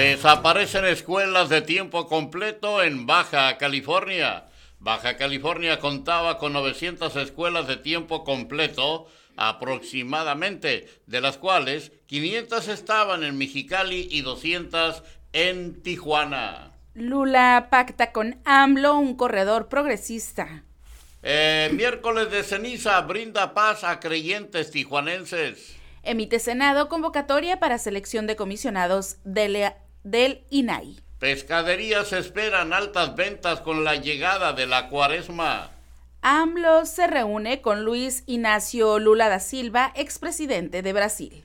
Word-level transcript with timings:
Desaparecen 0.00 0.86
escuelas 0.86 1.50
de 1.50 1.60
tiempo 1.60 2.06
completo 2.06 2.82
en 2.82 3.04
Baja 3.04 3.58
California. 3.58 4.46
Baja 4.78 5.18
California 5.18 5.78
contaba 5.78 6.38
con 6.38 6.54
900 6.54 7.14
escuelas 7.16 7.66
de 7.66 7.76
tiempo 7.76 8.24
completo 8.24 9.08
aproximadamente, 9.36 10.88
de 11.04 11.20
las 11.20 11.36
cuales 11.36 11.92
500 12.06 12.68
estaban 12.68 13.24
en 13.24 13.36
Mexicali 13.36 14.08
y 14.10 14.22
200 14.22 15.02
en 15.34 15.82
Tijuana. 15.82 16.70
Lula 16.94 17.68
pacta 17.70 18.10
con 18.10 18.40
AMLO, 18.46 18.96
un 18.96 19.16
corredor 19.16 19.68
progresista. 19.68 20.64
Eh, 21.22 21.68
miércoles 21.74 22.30
de 22.30 22.42
ceniza 22.42 22.98
brinda 23.02 23.52
paz 23.52 23.84
a 23.84 24.00
creyentes 24.00 24.70
tijuanenses. 24.70 25.76
Emite 26.02 26.38
Senado 26.38 26.88
convocatoria 26.88 27.60
para 27.60 27.76
selección 27.76 28.26
de 28.26 28.34
comisionados 28.34 29.18
del, 29.24 29.74
del 30.04 30.44
INAI. 30.50 30.98
Pescaderías 31.18 32.12
esperan 32.12 32.72
altas 32.72 33.14
ventas 33.14 33.60
con 33.60 33.84
la 33.84 33.96
llegada 33.96 34.52
de 34.52 34.66
la 34.66 34.88
cuaresma. 34.88 35.70
AMLO 36.22 36.86
se 36.86 37.06
reúne 37.06 37.60
con 37.60 37.84
Luis 37.84 38.24
Ignacio 38.26 38.98
Lula 38.98 39.28
da 39.28 39.40
Silva, 39.40 39.92
expresidente 39.94 40.82
de 40.82 40.92
Brasil. 40.92 41.44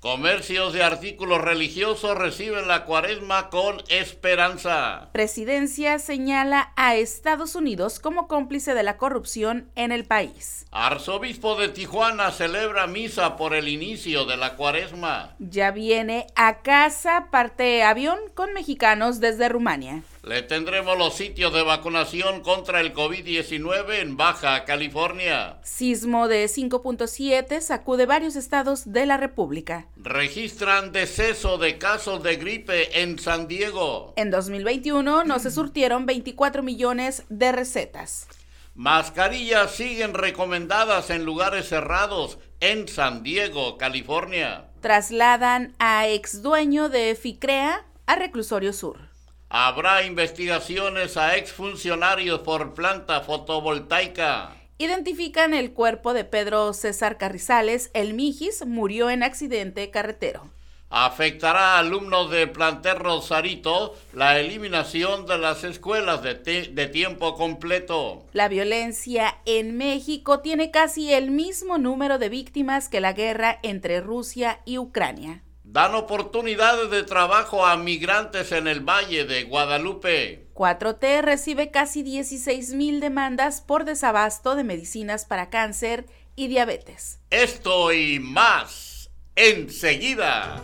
Comercios 0.00 0.72
de 0.72 0.82
artículos 0.82 1.42
religiosos 1.42 2.16
reciben 2.16 2.66
la 2.66 2.86
cuaresma 2.86 3.50
con 3.50 3.82
esperanza. 3.90 5.10
Presidencia 5.12 5.98
señala 5.98 6.72
a 6.74 6.96
Estados 6.96 7.54
Unidos 7.54 8.00
como 8.00 8.26
cómplice 8.26 8.72
de 8.72 8.82
la 8.82 8.96
corrupción 8.96 9.68
en 9.74 9.92
el 9.92 10.06
país. 10.06 10.64
Arzobispo 10.70 11.54
de 11.56 11.68
Tijuana 11.68 12.30
celebra 12.30 12.86
misa 12.86 13.36
por 13.36 13.54
el 13.54 13.68
inicio 13.68 14.24
de 14.24 14.38
la 14.38 14.56
cuaresma. 14.56 15.36
Ya 15.38 15.70
viene 15.70 16.28
a 16.34 16.62
casa 16.62 17.28
parte 17.30 17.82
avión 17.82 18.18
con 18.34 18.54
mexicanos 18.54 19.20
desde 19.20 19.50
Rumania. 19.50 20.02
Le 20.22 20.42
tendremos 20.42 20.98
los 20.98 21.14
sitios 21.14 21.50
de 21.54 21.62
vacunación 21.62 22.42
contra 22.42 22.82
el 22.82 22.92
COVID-19 22.92 24.00
en 24.00 24.18
Baja 24.18 24.66
California. 24.66 25.56
Sismo 25.62 26.28
de 26.28 26.44
5.7 26.44 27.60
sacude 27.62 28.04
varios 28.04 28.36
estados 28.36 28.92
de 28.92 29.06
la 29.06 29.16
República. 29.16 29.88
Registran 29.96 30.92
deceso 30.92 31.56
de 31.56 31.78
casos 31.78 32.22
de 32.22 32.36
gripe 32.36 33.00
en 33.00 33.18
San 33.18 33.48
Diego. 33.48 34.12
En 34.16 34.30
2021 34.30 35.24
no 35.24 35.38
se 35.38 35.50
surtieron 35.50 36.04
24 36.04 36.62
millones 36.62 37.24
de 37.30 37.52
recetas. 37.52 38.28
Mascarillas 38.74 39.70
siguen 39.70 40.12
recomendadas 40.12 41.08
en 41.08 41.24
lugares 41.24 41.68
cerrados 41.68 42.38
en 42.60 42.88
San 42.88 43.22
Diego, 43.22 43.78
California. 43.78 44.66
Trasladan 44.82 45.74
a 45.78 46.08
ex 46.08 46.42
dueño 46.42 46.90
de 46.90 47.14
Ficrea 47.14 47.86
a 48.04 48.16
Reclusorio 48.16 48.74
Sur. 48.74 49.09
Habrá 49.52 50.04
investigaciones 50.04 51.16
a 51.16 51.36
exfuncionarios 51.36 52.38
por 52.38 52.72
planta 52.72 53.20
fotovoltaica. 53.22 54.54
Identifican 54.78 55.54
el 55.54 55.72
cuerpo 55.72 56.14
de 56.14 56.24
Pedro 56.24 56.72
César 56.72 57.18
Carrizales, 57.18 57.90
el 57.92 58.14
Mijis, 58.14 58.64
murió 58.64 59.10
en 59.10 59.24
accidente 59.24 59.90
carretero. 59.90 60.48
Afectará 60.88 61.74
a 61.74 61.78
alumnos 61.80 62.30
de 62.30 62.46
plantel 62.46 63.00
Rosarito 63.00 63.96
la 64.12 64.38
eliminación 64.38 65.26
de 65.26 65.38
las 65.38 65.64
escuelas 65.64 66.22
de, 66.22 66.34
de, 66.34 66.86
tiempo 66.86 67.34
completo. 67.34 68.26
La 68.32 68.46
violencia 68.46 69.38
en 69.46 69.76
México 69.76 70.38
tiene 70.40 70.70
casi 70.70 71.12
el 71.12 71.32
mismo 71.32 71.76
número 71.76 72.18
de 72.18 72.28
víctimas 72.28 72.88
que 72.88 73.00
la 73.00 73.14
guerra 73.14 73.58
entre 73.64 74.00
Rusia 74.00 74.60
y 74.64 74.78
Ucrania 74.78 75.42
dan 75.72 75.94
oportunidades 75.94 76.90
de 76.90 77.04
trabajo 77.04 77.64
a 77.64 77.76
migrantes 77.76 78.50
en 78.50 78.66
el 78.66 78.80
Valle 78.80 79.24
de 79.24 79.44
Guadalupe. 79.44 80.48
4T 80.54 81.22
recibe 81.22 81.70
casi 81.70 82.02
16 82.02 82.74
mil 82.74 82.98
demandas 83.00 83.60
por 83.60 83.84
desabasto 83.84 84.56
de 84.56 84.64
medicinas 84.64 85.24
para 85.24 85.48
cáncer 85.48 86.06
y 86.34 86.48
diabetes. 86.48 87.20
Esto 87.30 87.92
y 87.92 88.18
más 88.18 89.10
enseguida. 89.36 90.60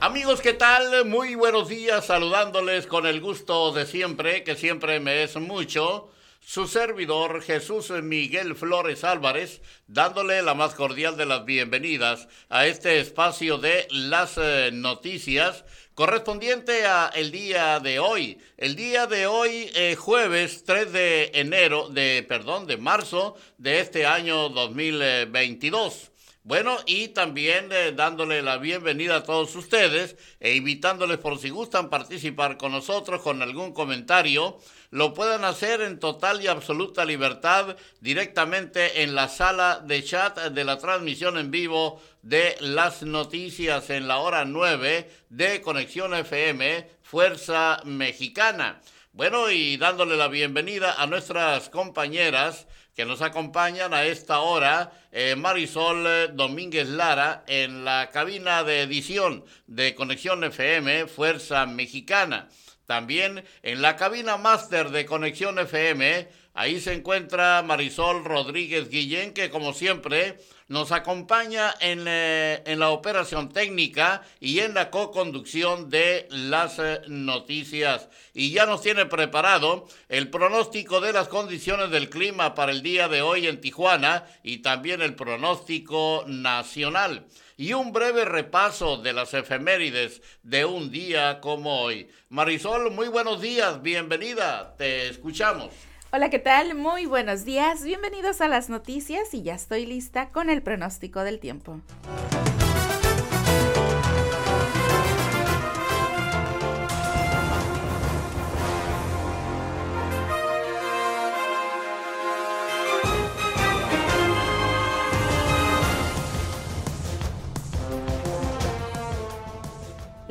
Amigos, 0.00 0.40
¿qué 0.40 0.52
tal? 0.52 1.04
Muy 1.06 1.36
buenos 1.36 1.68
días, 1.68 2.06
saludándoles 2.06 2.88
con 2.88 3.06
el 3.06 3.20
gusto 3.20 3.72
de 3.72 3.86
siempre, 3.86 4.42
que 4.42 4.56
siempre 4.56 4.98
me 4.98 5.22
es 5.22 5.36
mucho 5.36 6.10
su 6.48 6.66
servidor 6.66 7.42
Jesús 7.42 7.90
Miguel 7.90 8.56
Flores 8.56 9.04
Álvarez, 9.04 9.60
dándole 9.86 10.40
la 10.40 10.54
más 10.54 10.74
cordial 10.74 11.14
de 11.18 11.26
las 11.26 11.44
bienvenidas 11.44 12.26
a 12.48 12.66
este 12.66 13.00
espacio 13.00 13.58
de 13.58 13.86
las 13.90 14.38
eh, 14.38 14.70
noticias 14.72 15.66
correspondiente 15.92 16.86
a 16.86 17.10
el 17.14 17.32
día 17.32 17.80
de 17.80 17.98
hoy. 17.98 18.38
El 18.56 18.76
día 18.76 19.06
de 19.06 19.26
hoy, 19.26 19.70
eh, 19.74 19.94
jueves 19.94 20.64
3 20.64 20.90
de 20.90 21.30
enero, 21.34 21.90
de, 21.90 22.24
perdón, 22.26 22.66
de 22.66 22.78
marzo 22.78 23.36
de 23.58 23.80
este 23.80 24.06
año 24.06 24.48
2022. 24.48 26.12
Bueno, 26.44 26.78
y 26.86 27.08
también 27.08 27.68
eh, 27.72 27.92
dándole 27.92 28.40
la 28.40 28.56
bienvenida 28.56 29.16
a 29.16 29.22
todos 29.22 29.54
ustedes 29.54 30.16
e 30.40 30.54
invitándoles 30.54 31.18
por 31.18 31.38
si 31.38 31.50
gustan 31.50 31.90
participar 31.90 32.56
con 32.56 32.72
nosotros 32.72 33.20
con 33.20 33.42
algún 33.42 33.74
comentario 33.74 34.58
lo 34.90 35.12
puedan 35.14 35.44
hacer 35.44 35.82
en 35.82 35.98
total 35.98 36.42
y 36.42 36.46
absoluta 36.46 37.04
libertad 37.04 37.76
directamente 38.00 39.02
en 39.02 39.14
la 39.14 39.28
sala 39.28 39.82
de 39.84 40.02
chat 40.02 40.38
de 40.38 40.64
la 40.64 40.78
transmisión 40.78 41.36
en 41.36 41.50
vivo 41.50 42.00
de 42.22 42.56
las 42.60 43.02
noticias 43.02 43.90
en 43.90 44.08
la 44.08 44.18
hora 44.18 44.44
9 44.44 45.10
de 45.28 45.60
Conexión 45.60 46.14
FM 46.14 46.88
Fuerza 47.02 47.82
Mexicana. 47.84 48.80
Bueno, 49.12 49.50
y 49.50 49.76
dándole 49.76 50.16
la 50.16 50.28
bienvenida 50.28 50.94
a 50.96 51.06
nuestras 51.06 51.68
compañeras 51.70 52.66
que 52.94 53.04
nos 53.04 53.22
acompañan 53.22 53.94
a 53.94 54.04
esta 54.04 54.40
hora, 54.40 54.92
eh, 55.12 55.36
Marisol 55.36 56.04
eh, 56.06 56.28
Domínguez 56.32 56.88
Lara, 56.88 57.44
en 57.46 57.84
la 57.84 58.10
cabina 58.12 58.64
de 58.64 58.82
edición 58.82 59.44
de 59.66 59.94
Conexión 59.94 60.44
FM 60.44 61.06
Fuerza 61.06 61.64
Mexicana. 61.66 62.48
También 62.88 63.44
en 63.62 63.82
la 63.82 63.96
cabina 63.96 64.38
máster 64.38 64.88
de 64.88 65.04
Conexión 65.04 65.58
FM, 65.58 66.26
ahí 66.54 66.80
se 66.80 66.94
encuentra 66.94 67.62
Marisol 67.62 68.24
Rodríguez 68.24 68.88
Guillén, 68.88 69.34
que 69.34 69.50
como 69.50 69.74
siempre 69.74 70.38
nos 70.68 70.90
acompaña 70.90 71.74
en, 71.80 72.06
eh, 72.08 72.62
en 72.64 72.78
la 72.78 72.88
operación 72.88 73.50
técnica 73.50 74.22
y 74.40 74.60
en 74.60 74.72
la 74.72 74.88
co-conducción 74.88 75.90
de 75.90 76.28
las 76.30 76.78
eh, 76.78 77.02
noticias. 77.08 78.08
Y 78.32 78.52
ya 78.52 78.64
nos 78.64 78.80
tiene 78.80 79.04
preparado 79.04 79.86
el 80.08 80.30
pronóstico 80.30 81.02
de 81.02 81.12
las 81.12 81.28
condiciones 81.28 81.90
del 81.90 82.08
clima 82.08 82.54
para 82.54 82.72
el 82.72 82.82
día 82.82 83.06
de 83.08 83.20
hoy 83.20 83.48
en 83.48 83.60
Tijuana 83.60 84.24
y 84.42 84.62
también 84.62 85.02
el 85.02 85.14
pronóstico 85.14 86.24
nacional 86.26 87.26
y 87.58 87.72
un 87.74 87.92
breve 87.92 88.24
repaso 88.24 88.96
de 88.98 89.12
las 89.12 89.34
efemérides 89.34 90.22
de 90.44 90.64
un 90.64 90.90
día 90.90 91.40
como 91.40 91.80
hoy. 91.82 92.08
Marisol, 92.30 92.92
muy 92.92 93.08
buenos 93.08 93.42
días, 93.42 93.82
bienvenida, 93.82 94.76
te 94.78 95.08
escuchamos. 95.08 95.70
Hola, 96.12 96.30
¿qué 96.30 96.38
tal? 96.38 96.76
Muy 96.76 97.04
buenos 97.04 97.44
días, 97.44 97.82
bienvenidos 97.82 98.40
a 98.40 98.48
las 98.48 98.70
noticias 98.70 99.34
y 99.34 99.42
ya 99.42 99.54
estoy 99.54 99.86
lista 99.86 100.28
con 100.28 100.48
el 100.50 100.62
pronóstico 100.62 101.24
del 101.24 101.40
tiempo. 101.40 101.80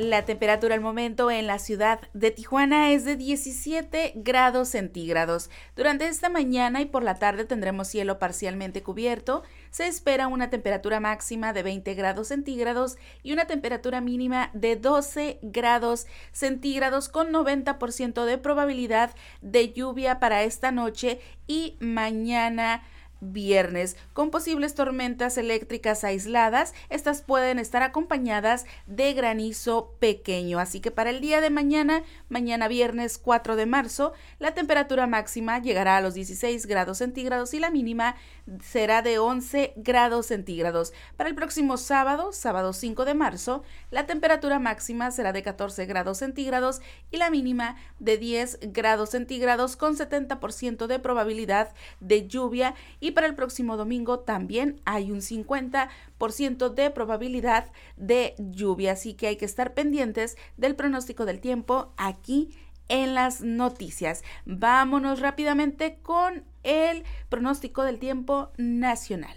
La 0.08 0.24
temperatura 0.24 0.74
al 0.74 0.80
momento 0.80 1.30
en 1.30 1.48
la 1.48 1.60
ciudad 1.60 2.00
de 2.14 2.32
Tijuana 2.32 2.92
es 2.92 3.04
de 3.04 3.18
17 3.18 4.14
grados 4.16 4.70
centígrados. 4.70 5.50
Durante 5.76 6.08
esta 6.08 6.30
mañana 6.30 6.80
y 6.80 6.86
por 6.86 7.04
la 7.04 7.16
tarde 7.16 7.44
tendremos 7.44 7.90
cielo 7.90 8.18
parcialmente 8.18 8.82
cubierto. 8.82 9.44
Se 9.70 9.86
espera 9.86 10.30
una 10.30 10.50
temperatura 10.50 11.02
máxima 11.02 11.52
de 11.52 11.62
20 11.62 11.94
grados 11.96 12.30
centígrados 12.30 12.96
y 13.22 13.34
una 13.34 13.48
temperatura 13.48 14.00
mínima 14.00 14.50
de 14.54 14.78
12 14.78 15.40
grados 15.42 16.08
centígrados 16.32 17.10
con 17.10 17.34
90% 17.34 18.24
de 18.24 18.38
probabilidad 18.38 19.14
de 19.42 19.74
lluvia 19.74 20.22
para 20.22 20.44
esta 20.44 20.72
noche 20.72 21.20
y 21.48 21.76
mañana 21.82 22.82
viernes, 23.22 23.98
con 24.14 24.30
posibles 24.30 24.76
tormentas 24.76 25.38
eléctricas 25.38 26.04
aisladas. 26.04 26.74
Estas 26.90 27.22
pueden 27.22 27.60
estar 27.60 27.84
acompañadas 27.84 28.66
de 28.86 29.14
granizo 29.14 29.96
pequeño. 30.00 30.60
Así 30.60 30.80
que 30.80 30.92
para 30.92 31.10
el 31.10 31.22
día 31.22 31.42
de 31.42 31.50
mañana, 31.50 32.04
mañana 32.30 32.68
viernes 32.68 33.18
4 33.18 33.56
de 33.56 33.66
marzo, 33.66 34.14
la 34.40 34.54
temperatura 34.54 35.08
máxima 35.08 35.60
llegará 35.60 35.98
a 35.98 36.02
los 36.02 36.14
16 36.14 36.66
grados 36.66 37.00
centígrados 37.00 37.54
y 37.54 37.60
la 37.60 37.72
mínima 37.72 38.16
será 38.64 39.02
de 39.02 39.20
11 39.20 39.74
grados 39.76 40.28
centígrados. 40.28 40.94
Para 41.18 41.30
el 41.30 41.36
próximo 41.36 41.78
sábado, 41.78 42.32
sábado 42.32 42.74
5 42.74 43.06
de 43.06 43.14
marzo, 43.14 43.64
la 43.92 44.06
temperatura 44.06 44.60
máxima 44.60 45.12
será 45.12 45.34
de 45.34 45.44
14 45.44 45.86
grados 45.86 46.20
centígrados 46.20 46.82
y 47.12 47.18
la 47.18 47.30
mínima 47.30 47.76
de 48.00 48.18
10 48.18 48.60
grados 48.74 49.10
centígrados 49.10 49.76
con 49.76 49.96
70% 49.98 50.88
de 50.88 51.00
probabilidad 51.00 51.74
de 52.00 52.28
lluvia 52.28 52.76
y 53.00 53.07
para 53.12 53.28
el 53.28 53.36
próximo 53.36 53.78
domingo 53.78 54.20
también 54.20 54.82
hay 54.86 55.12
un 55.12 55.20
50% 55.20 56.74
de 56.74 56.90
probabilidad 56.92 57.72
de 57.96 58.36
lluvia, 58.38 58.94
así 58.94 59.14
que 59.14 59.28
hay 59.28 59.36
que 59.36 59.46
estar 59.46 59.74
pendientes 59.74 60.38
del 60.58 60.76
pronóstico 60.76 61.26
del 61.26 61.40
tiempo 61.40 61.94
aquí 61.98 62.56
en 62.90 63.16
las 63.16 63.42
noticias. 63.42 64.24
Vámonos 64.46 65.20
rápidamente 65.20 66.00
con 66.02 66.44
el 66.64 67.04
pronóstico 67.30 67.84
del 67.84 68.00
tiempo 68.00 68.52
nacional. 68.58 69.36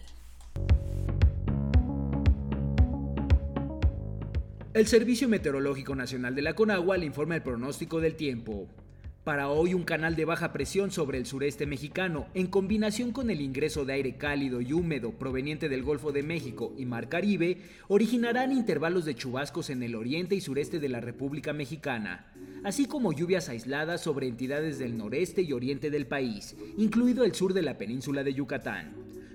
El 4.73 4.87
Servicio 4.87 5.29
Meteorológico 5.29 5.97
Nacional 5.97 6.37
de 6.37 6.43
la 6.43 6.55
Conagua 6.55 6.97
le 6.97 7.05
informa 7.05 7.35
el 7.35 7.43
pronóstico 7.43 8.01
del 8.01 8.15
tiempo. 8.15 8.69
Para 9.25 9.51
hoy 9.51 9.75
un 9.75 9.83
canal 9.83 10.17
de 10.17 10.25
baja 10.25 10.51
presión 10.51 10.91
sobre 10.91 11.19
el 11.19 11.27
sureste 11.27 11.67
mexicano, 11.67 12.29
en 12.33 12.47
combinación 12.47 13.13
con 13.13 13.29
el 13.29 13.43
ingreso 13.43 13.85
de 13.85 13.93
aire 13.93 14.17
cálido 14.17 14.63
y 14.63 14.73
húmedo 14.73 15.13
proveniente 15.13 15.69
del 15.69 15.83
Golfo 15.83 16.11
de 16.11 16.23
México 16.23 16.73
y 16.79 16.87
Mar 16.87 17.11
Caribe, 17.11 17.59
originarán 17.89 18.51
intervalos 18.51 19.05
de 19.05 19.15
chubascos 19.15 19.69
en 19.69 19.83
el 19.83 19.95
oriente 19.95 20.37
y 20.37 20.41
sureste 20.41 20.79
de 20.79 20.89
la 20.89 21.01
República 21.01 21.53
Mexicana, 21.53 22.33
así 22.65 22.87
como 22.87 23.13
lluvias 23.13 23.51
aisladas 23.51 24.01
sobre 24.01 24.27
entidades 24.27 24.79
del 24.79 24.97
noreste 24.97 25.43
y 25.43 25.53
oriente 25.53 25.91
del 25.91 26.07
país, 26.07 26.57
incluido 26.79 27.23
el 27.25 27.35
sur 27.35 27.53
de 27.53 27.61
la 27.61 27.77
península 27.77 28.25
de 28.25 28.33
Yucatán. 28.33 28.95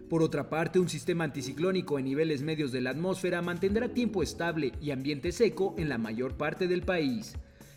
Por 0.10 0.24
otra 0.24 0.50
parte, 0.50 0.80
un 0.80 0.90
sistema 0.90 1.26
anticiclónico 1.26 2.00
en 2.00 2.06
niveles 2.06 2.42
medios 2.42 2.72
de 2.72 2.81
la 2.81 2.90
atmósfera 2.90 3.44
mantendrá 3.44 3.90
tiempo 3.90 4.24
estable 4.24 4.72
y 4.81 4.90
ambiente 4.90 5.31
seco 5.31 5.76
en 5.78 5.90
la 5.90 6.00
mayor 6.00 6.38
parte 6.38 6.68
del 6.68 6.81
país. 6.81 7.36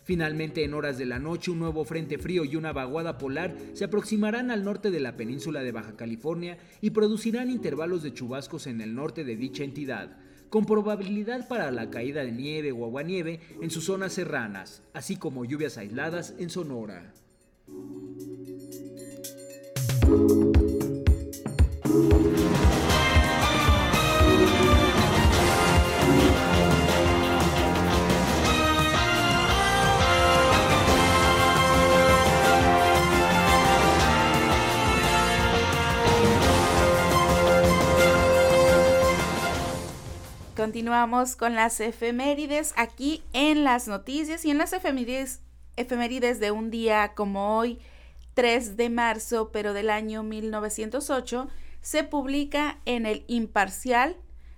Finalmente, 0.09 0.63
en 0.63 0.73
horas 0.73 0.97
de 0.97 1.05
la 1.05 1.19
noche, 1.19 1.51
un 1.51 1.59
nuevo 1.59 1.85
frente 1.85 2.17
frío 2.17 2.43
y 2.43 2.55
una 2.55 2.73
vaguada 2.73 3.19
polar 3.19 3.55
se 3.73 3.85
aproximarán 3.85 4.49
al 4.49 4.63
norte 4.63 4.89
de 4.89 4.99
la 4.99 5.15
península 5.15 5.61
de 5.61 5.71
Baja 5.71 5.95
California 5.95 6.57
y 6.81 6.89
producirán 6.89 7.51
intervalos 7.51 8.01
de 8.01 8.11
chubascos 8.11 8.65
en 8.65 8.81
el 8.81 8.95
norte 8.95 9.23
de 9.23 9.35
dicha 9.35 9.63
entidad, 9.63 10.17
con 10.49 10.65
probabilidad 10.65 11.47
para 11.47 11.69
la 11.69 11.91
caída 11.91 12.23
de 12.23 12.31
nieve 12.31 12.71
o 12.71 12.85
aguanieve 12.85 13.39
en 13.61 13.69
sus 13.69 13.83
zonas 13.83 14.13
serranas, 14.13 14.81
así 14.95 15.15
como 15.15 15.45
lluvias 15.45 15.77
aisladas 15.77 16.33
en 16.39 16.49
Sonora. 16.49 17.13
Continuamos 40.59 41.37
con 41.37 41.55
las 41.55 41.79
efemérides 41.79 42.73
aquí 42.75 43.23
en 43.31 43.63
las 43.63 43.87
noticias 43.87 44.43
y 44.43 44.51
en 44.51 44.57
las 44.57 44.73
efemérides, 44.73 45.39
de 45.77 46.51
un 46.51 46.69
día 46.69 47.13
como 47.15 47.57
hoy, 47.57 47.79
3 48.33 48.75
de 48.75 48.89
marzo, 48.89 49.53
pero 49.53 49.71
del 49.71 49.89
año 49.89 50.21
1908, 50.21 51.47
se 51.79 52.03
publica 52.03 52.79
en 52.83 53.05
el 53.05 53.23
Imparcial 53.27 54.17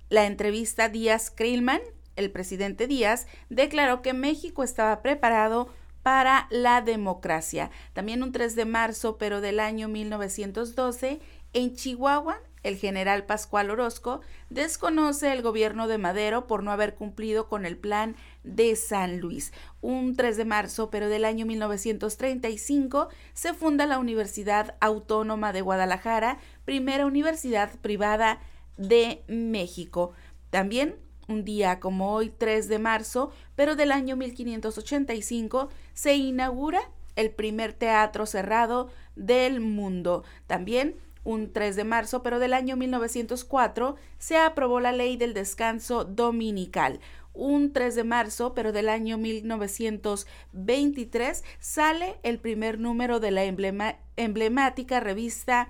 la 0.10 0.26
entrevista 0.26 0.90
Díaz 0.90 1.30
Krillman. 1.30 1.82
El 2.16 2.32
presidente 2.32 2.88
Díaz 2.88 3.28
declaró 3.52 4.02
que 4.02 4.14
México 4.14 4.64
estaba 4.64 5.04
preparado 5.04 5.70
para 6.02 6.48
la 6.50 6.82
democracia. 6.82 7.70
También 7.94 8.24
un 8.24 8.32
3 8.32 8.56
de 8.56 8.66
marzo, 8.66 9.20
pero 9.20 9.40
del 9.40 9.60
año 9.60 9.88
1912, 9.88 11.20
en 11.54 11.76
Chihuahua, 11.76 12.40
el 12.64 12.78
general 12.78 13.26
Pascual 13.26 13.72
Orozco 13.72 14.22
desconoce 14.50 15.32
el 15.32 15.42
gobierno 15.42 15.88
de 15.88 15.98
Madero 15.98 16.48
por 16.48 16.64
no 16.64 16.72
haber 16.72 16.96
cumplido 16.96 17.48
con 17.48 17.66
el 17.66 17.78
plan 17.78 18.16
de 18.44 18.76
San 18.76 19.20
Luis. 19.20 19.52
Un 19.82 20.16
3 20.16 20.38
de 20.38 20.46
marzo, 20.46 20.90
pero 20.90 21.10
del 21.10 21.26
año 21.26 21.46
1935, 21.46 23.10
se 23.34 23.54
funda 23.54 23.86
la 23.86 24.00
Universidad 24.00 24.76
Autónoma 24.80 25.54
de 25.54 25.62
Guadalajara, 25.62 26.40
primera 26.66 27.06
universidad 27.06 27.72
privada 27.80 28.40
de 28.78 29.24
México. 29.28 30.14
También 30.50 30.96
un 31.28 31.46
día 31.46 31.80
como 31.80 32.14
hoy, 32.14 32.30
3 32.30 32.68
de 32.68 32.80
marzo, 32.80 33.32
pero 33.56 33.76
del 33.76 33.92
año 33.92 34.16
1585, 34.16 35.70
se 35.94 36.16
inaugura 36.16 36.82
el 37.16 37.32
primer 37.32 37.74
teatro 37.74 38.26
cerrado 38.26 38.90
del 39.16 39.60
mundo. 39.60 40.24
También 40.48 40.96
un 41.24 41.54
3 41.54 41.76
de 41.76 41.84
marzo, 41.84 42.24
pero 42.24 42.40
del 42.40 42.54
año 42.54 42.78
1904, 42.78 43.96
se 44.18 44.38
aprobó 44.38 44.80
la 44.80 44.92
ley 44.92 45.18
del 45.18 45.34
descanso 45.34 46.06
dominical. 46.06 47.00
Un 47.34 47.74
3 47.74 47.96
de 47.96 48.04
marzo, 48.04 48.54
pero 48.54 48.72
del 48.72 48.90
año 48.90 49.18
1923, 49.18 51.44
sale 51.60 52.20
el 52.24 52.40
primer 52.40 52.80
número 52.80 53.20
de 53.20 53.32
la 53.32 53.44
emblemática 53.46 55.00
revista 55.00 55.70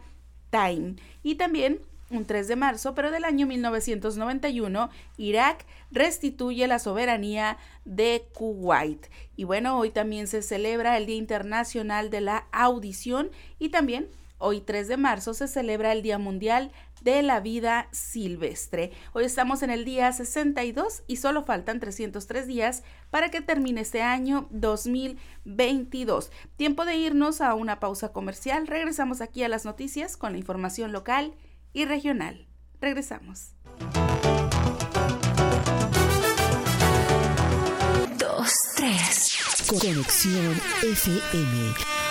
Time. 0.50 0.96
Y 1.24 1.36
también 1.36 1.80
un 2.10 2.26
3 2.26 2.48
de 2.48 2.56
marzo, 2.56 2.94
pero 2.94 3.12
del 3.12 3.24
año 3.24 3.48
1991, 3.48 4.90
Irak 5.18 5.66
restituye 5.92 6.68
la 6.68 6.80
soberanía 6.80 7.58
de 7.86 8.26
Kuwait. 8.34 9.08
Y 9.38 9.46
bueno, 9.46 9.78
hoy 9.78 9.92
también 9.92 10.28
se 10.28 10.42
celebra 10.42 10.98
el 10.98 11.06
Día 11.06 11.16
Internacional 11.16 12.10
de 12.10 12.22
la 12.22 12.48
Audición 12.52 13.30
y 13.60 13.70
también 13.70 14.10
Hoy 14.44 14.60
3 14.60 14.88
de 14.88 14.98
marzo 14.98 15.36
se 15.36 15.48
celebra 15.48 15.92
el 15.92 16.02
Día 16.02 16.18
Mundial 16.18 16.72
de 17.02 17.22
la 17.22 17.40
Vida 17.40 17.88
Silvestre. 17.92 18.92
Hoy 19.14 19.24
estamos 19.24 19.62
en 19.62 19.70
el 19.70 19.86
día 19.86 20.12
62 20.12 21.04
y 21.06 21.18
solo 21.18 21.44
faltan 21.44 21.80
303 21.80 22.48
días 22.48 22.84
para 23.12 23.30
que 23.30 23.42
termine 23.42 23.82
este 23.82 24.02
año 24.02 24.48
2022. 24.50 26.32
Tiempo 26.56 26.86
de 26.86 26.96
irnos 26.96 27.40
a 27.40 27.54
una 27.54 27.80
pausa 27.80 28.12
comercial. 28.12 28.66
Regresamos 28.66 29.22
aquí 29.22 29.44
a 29.44 29.48
las 29.48 29.64
noticias 29.64 30.18
con 30.18 30.32
la 30.32 30.40
información 30.40 30.92
local 30.92 31.36
y 31.72 31.86
regional. 31.86 32.48
Regresamos. 32.82 33.54
Dos, 38.18 38.54
tres. 38.76 39.38
Conexión 39.70 40.60
FM. 40.82 42.11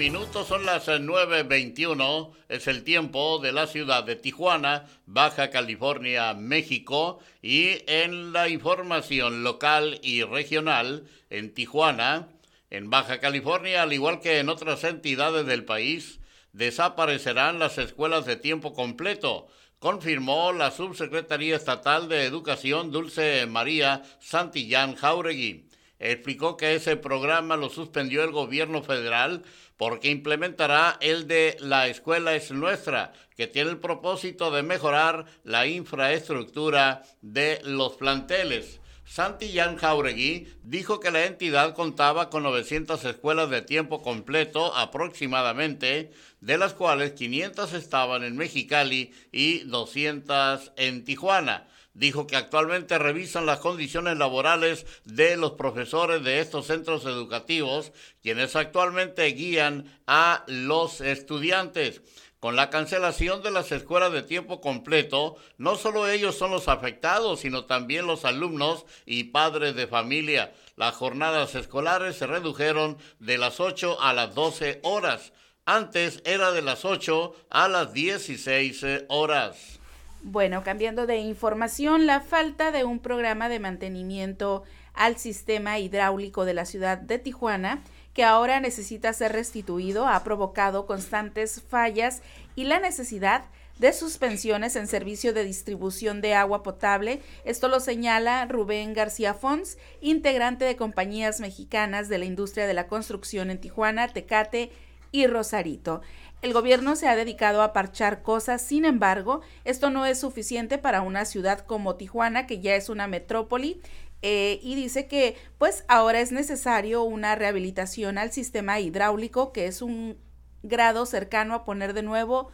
Minutos, 0.00 0.48
son 0.48 0.64
las 0.64 0.88
9.21, 0.88 2.32
es 2.48 2.68
el 2.68 2.84
tiempo 2.84 3.38
de 3.38 3.52
la 3.52 3.66
ciudad 3.66 4.02
de 4.02 4.16
Tijuana, 4.16 4.86
Baja 5.04 5.50
California, 5.50 6.32
México, 6.32 7.18
y 7.42 7.82
en 7.86 8.32
la 8.32 8.48
información 8.48 9.44
local 9.44 10.00
y 10.02 10.22
regional, 10.22 11.06
en 11.28 11.52
Tijuana, 11.52 12.28
en 12.70 12.88
Baja 12.88 13.20
California, 13.20 13.82
al 13.82 13.92
igual 13.92 14.20
que 14.20 14.38
en 14.38 14.48
otras 14.48 14.84
entidades 14.84 15.44
del 15.44 15.66
país, 15.66 16.18
desaparecerán 16.54 17.58
las 17.58 17.76
escuelas 17.76 18.24
de 18.24 18.36
tiempo 18.36 18.72
completo, 18.72 19.48
confirmó 19.80 20.54
la 20.54 20.70
Subsecretaría 20.70 21.56
Estatal 21.56 22.08
de 22.08 22.24
Educación 22.24 22.90
Dulce 22.90 23.44
María 23.44 24.02
Santillán 24.18 24.94
Jauregui. 24.94 25.66
Explicó 25.98 26.56
que 26.56 26.74
ese 26.74 26.96
programa 26.96 27.58
lo 27.58 27.68
suspendió 27.68 28.24
el 28.24 28.30
gobierno 28.30 28.82
federal 28.82 29.42
porque 29.80 30.10
implementará 30.10 30.98
el 31.00 31.26
de 31.26 31.56
La 31.58 31.88
Escuela 31.88 32.34
es 32.34 32.50
Nuestra, 32.50 33.14
que 33.34 33.46
tiene 33.46 33.70
el 33.70 33.78
propósito 33.78 34.50
de 34.50 34.62
mejorar 34.62 35.24
la 35.42 35.66
infraestructura 35.66 37.02
de 37.22 37.62
los 37.64 37.94
planteles. 37.94 38.78
Santillán 39.06 39.76
Jauregui 39.76 40.48
dijo 40.62 41.00
que 41.00 41.10
la 41.10 41.24
entidad 41.24 41.74
contaba 41.74 42.28
con 42.28 42.42
900 42.42 43.02
escuelas 43.06 43.48
de 43.48 43.62
tiempo 43.62 44.02
completo 44.02 44.76
aproximadamente, 44.76 46.10
de 46.42 46.58
las 46.58 46.74
cuales 46.74 47.12
500 47.12 47.72
estaban 47.72 48.22
en 48.22 48.36
Mexicali 48.36 49.14
y 49.32 49.60
200 49.60 50.72
en 50.76 51.06
Tijuana 51.06 51.69
dijo 51.94 52.26
que 52.26 52.36
actualmente 52.36 52.98
revisan 52.98 53.46
las 53.46 53.60
condiciones 53.60 54.16
laborales 54.16 54.86
de 55.04 55.36
los 55.36 55.52
profesores 55.52 56.22
de 56.22 56.40
estos 56.40 56.66
centros 56.66 57.04
educativos, 57.04 57.92
quienes 58.22 58.56
actualmente 58.56 59.26
guían 59.26 60.00
a 60.06 60.44
los 60.46 61.00
estudiantes. 61.00 62.02
Con 62.40 62.56
la 62.56 62.70
cancelación 62.70 63.42
de 63.42 63.50
las 63.50 63.70
escuelas 63.70 64.12
de 64.12 64.22
tiempo 64.22 64.62
completo, 64.62 65.36
no 65.58 65.76
solo 65.76 66.08
ellos 66.08 66.38
son 66.38 66.50
los 66.50 66.68
afectados, 66.68 67.40
sino 67.40 67.66
también 67.66 68.06
los 68.06 68.24
alumnos 68.24 68.86
y 69.04 69.24
padres 69.24 69.74
de 69.74 69.86
familia. 69.86 70.54
Las 70.74 70.94
jornadas 70.94 71.54
escolares 71.54 72.16
se 72.16 72.26
redujeron 72.26 72.96
de 73.18 73.36
las 73.36 73.60
8 73.60 74.00
a 74.00 74.14
las 74.14 74.34
12 74.34 74.80
horas. 74.84 75.34
Antes 75.66 76.22
era 76.24 76.50
de 76.52 76.62
las 76.62 76.86
8 76.86 77.34
a 77.50 77.68
las 77.68 77.92
16 77.92 78.86
horas. 79.08 79.79
Bueno, 80.22 80.62
cambiando 80.62 81.06
de 81.06 81.16
información, 81.16 82.06
la 82.06 82.20
falta 82.20 82.72
de 82.72 82.84
un 82.84 82.98
programa 82.98 83.48
de 83.48 83.58
mantenimiento 83.58 84.64
al 84.92 85.16
sistema 85.16 85.78
hidráulico 85.78 86.44
de 86.44 86.52
la 86.52 86.66
ciudad 86.66 86.98
de 86.98 87.18
Tijuana, 87.18 87.82
que 88.12 88.22
ahora 88.22 88.60
necesita 88.60 89.14
ser 89.14 89.32
restituido, 89.32 90.06
ha 90.06 90.22
provocado 90.22 90.84
constantes 90.84 91.62
fallas 91.62 92.20
y 92.54 92.64
la 92.64 92.80
necesidad 92.80 93.44
de 93.78 93.94
suspensiones 93.94 94.76
en 94.76 94.88
servicio 94.88 95.32
de 95.32 95.42
distribución 95.42 96.20
de 96.20 96.34
agua 96.34 96.62
potable. 96.62 97.22
Esto 97.46 97.68
lo 97.68 97.80
señala 97.80 98.44
Rubén 98.44 98.92
García 98.92 99.32
Fons, 99.32 99.78
integrante 100.02 100.66
de 100.66 100.76
compañías 100.76 101.40
mexicanas 101.40 102.10
de 102.10 102.18
la 102.18 102.26
industria 102.26 102.66
de 102.66 102.74
la 102.74 102.88
construcción 102.88 103.50
en 103.50 103.58
Tijuana, 103.58 104.08
Tecate 104.08 104.70
y 105.12 105.26
Rosarito. 105.26 106.02
El 106.42 106.54
gobierno 106.54 106.96
se 106.96 107.06
ha 107.06 107.16
dedicado 107.16 107.60
a 107.60 107.74
parchar 107.74 108.22
cosas, 108.22 108.62
sin 108.62 108.86
embargo, 108.86 109.42
esto 109.64 109.90
no 109.90 110.06
es 110.06 110.20
suficiente 110.20 110.78
para 110.78 111.02
una 111.02 111.26
ciudad 111.26 111.60
como 111.60 111.96
Tijuana, 111.96 112.46
que 112.46 112.60
ya 112.60 112.76
es 112.76 112.88
una 112.88 113.06
metrópoli, 113.06 113.80
eh, 114.22 114.58
y 114.62 114.74
dice 114.74 115.06
que 115.06 115.36
pues 115.58 115.84
ahora 115.88 116.20
es 116.20 116.32
necesario 116.32 117.02
una 117.02 117.34
rehabilitación 117.34 118.16
al 118.16 118.32
sistema 118.32 118.80
hidráulico, 118.80 119.52
que 119.52 119.66
es 119.66 119.82
un 119.82 120.16
grado 120.62 121.06
cercano 121.06 121.54
a 121.54 121.64
poner 121.64 121.92
de 121.92 122.02
nuevo 122.02 122.50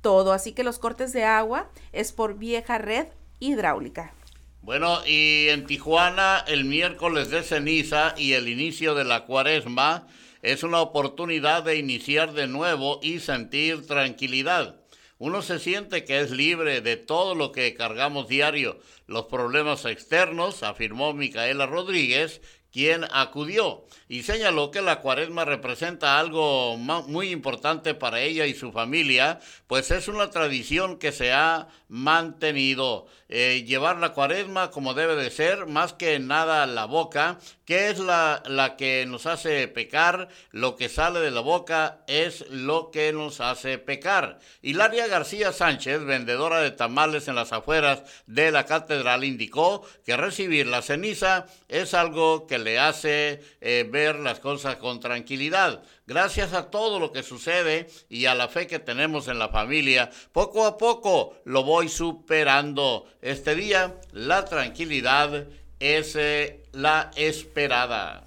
todo, 0.00 0.32
así 0.32 0.52
que 0.52 0.64
los 0.64 0.78
cortes 0.78 1.12
de 1.12 1.24
agua 1.24 1.70
es 1.92 2.12
por 2.12 2.36
vieja 2.36 2.78
red 2.78 3.06
hidráulica. 3.38 4.12
Bueno, 4.62 5.04
y 5.06 5.48
en 5.48 5.66
Tijuana 5.66 6.44
el 6.46 6.64
miércoles 6.64 7.30
de 7.30 7.42
ceniza 7.42 8.14
y 8.16 8.34
el 8.34 8.48
inicio 8.48 8.94
de 8.94 9.04
la 9.04 9.24
cuaresma, 9.24 10.06
es 10.42 10.62
una 10.62 10.80
oportunidad 10.80 11.62
de 11.62 11.76
iniciar 11.76 12.32
de 12.32 12.46
nuevo 12.46 13.00
y 13.02 13.20
sentir 13.20 13.86
tranquilidad. 13.86 14.76
Uno 15.18 15.42
se 15.42 15.58
siente 15.58 16.04
que 16.04 16.20
es 16.20 16.30
libre 16.30 16.80
de 16.80 16.96
todo 16.96 17.34
lo 17.34 17.52
que 17.52 17.74
cargamos 17.74 18.26
diario, 18.26 18.80
los 19.06 19.26
problemas 19.26 19.84
externos, 19.84 20.62
afirmó 20.62 21.12
Micaela 21.12 21.66
Rodríguez, 21.66 22.40
quien 22.72 23.04
acudió 23.10 23.84
y 24.08 24.22
señaló 24.22 24.70
que 24.70 24.80
la 24.80 25.00
cuaresma 25.00 25.44
representa 25.44 26.18
algo 26.18 26.76
muy 26.76 27.30
importante 27.30 27.94
para 27.94 28.20
ella 28.20 28.46
y 28.46 28.54
su 28.54 28.72
familia, 28.72 29.40
pues 29.66 29.90
es 29.90 30.08
una 30.08 30.30
tradición 30.30 30.98
que 30.98 31.12
se 31.12 31.32
ha 31.32 31.68
mantenido. 31.88 33.06
Eh, 33.32 33.62
llevar 33.64 33.98
la 33.98 34.12
cuaresma 34.12 34.72
como 34.72 34.92
debe 34.92 35.14
de 35.14 35.30
ser, 35.30 35.66
más 35.66 35.92
que 35.92 36.18
nada 36.18 36.66
la 36.66 36.86
boca, 36.86 37.38
que 37.64 37.88
es 37.88 38.00
la, 38.00 38.42
la 38.44 38.76
que 38.76 39.06
nos 39.06 39.26
hace 39.26 39.68
pecar, 39.68 40.28
lo 40.50 40.74
que 40.74 40.88
sale 40.88 41.20
de 41.20 41.30
la 41.30 41.40
boca 41.40 42.00
es 42.08 42.44
lo 42.50 42.90
que 42.90 43.12
nos 43.12 43.40
hace 43.40 43.78
pecar. 43.78 44.40
Hilaria 44.62 45.06
García 45.06 45.52
Sánchez, 45.52 46.04
vendedora 46.04 46.58
de 46.60 46.72
tamales 46.72 47.28
en 47.28 47.36
las 47.36 47.52
afueras 47.52 48.02
de 48.26 48.50
la 48.50 48.66
catedral, 48.66 49.22
indicó 49.22 49.86
que 50.04 50.16
recibir 50.16 50.66
la 50.66 50.82
ceniza 50.82 51.46
es 51.68 51.94
algo 51.94 52.48
que 52.48 52.58
le 52.58 52.80
hace 52.80 53.40
eh, 53.60 53.88
ver 53.88 54.16
las 54.16 54.40
cosas 54.40 54.74
con 54.76 54.98
tranquilidad. 54.98 55.84
Gracias 56.10 56.54
a 56.54 56.72
todo 56.72 56.98
lo 56.98 57.12
que 57.12 57.22
sucede 57.22 57.86
y 58.08 58.26
a 58.26 58.34
la 58.34 58.48
fe 58.48 58.66
que 58.66 58.80
tenemos 58.80 59.28
en 59.28 59.38
la 59.38 59.48
familia, 59.48 60.10
poco 60.32 60.66
a 60.66 60.76
poco 60.76 61.36
lo 61.44 61.62
voy 61.62 61.88
superando. 61.88 63.06
Este 63.22 63.54
día 63.54 63.94
la 64.10 64.44
tranquilidad 64.44 65.46
es 65.78 66.16
eh, 66.16 66.64
la 66.72 67.12
esperada. 67.14 68.24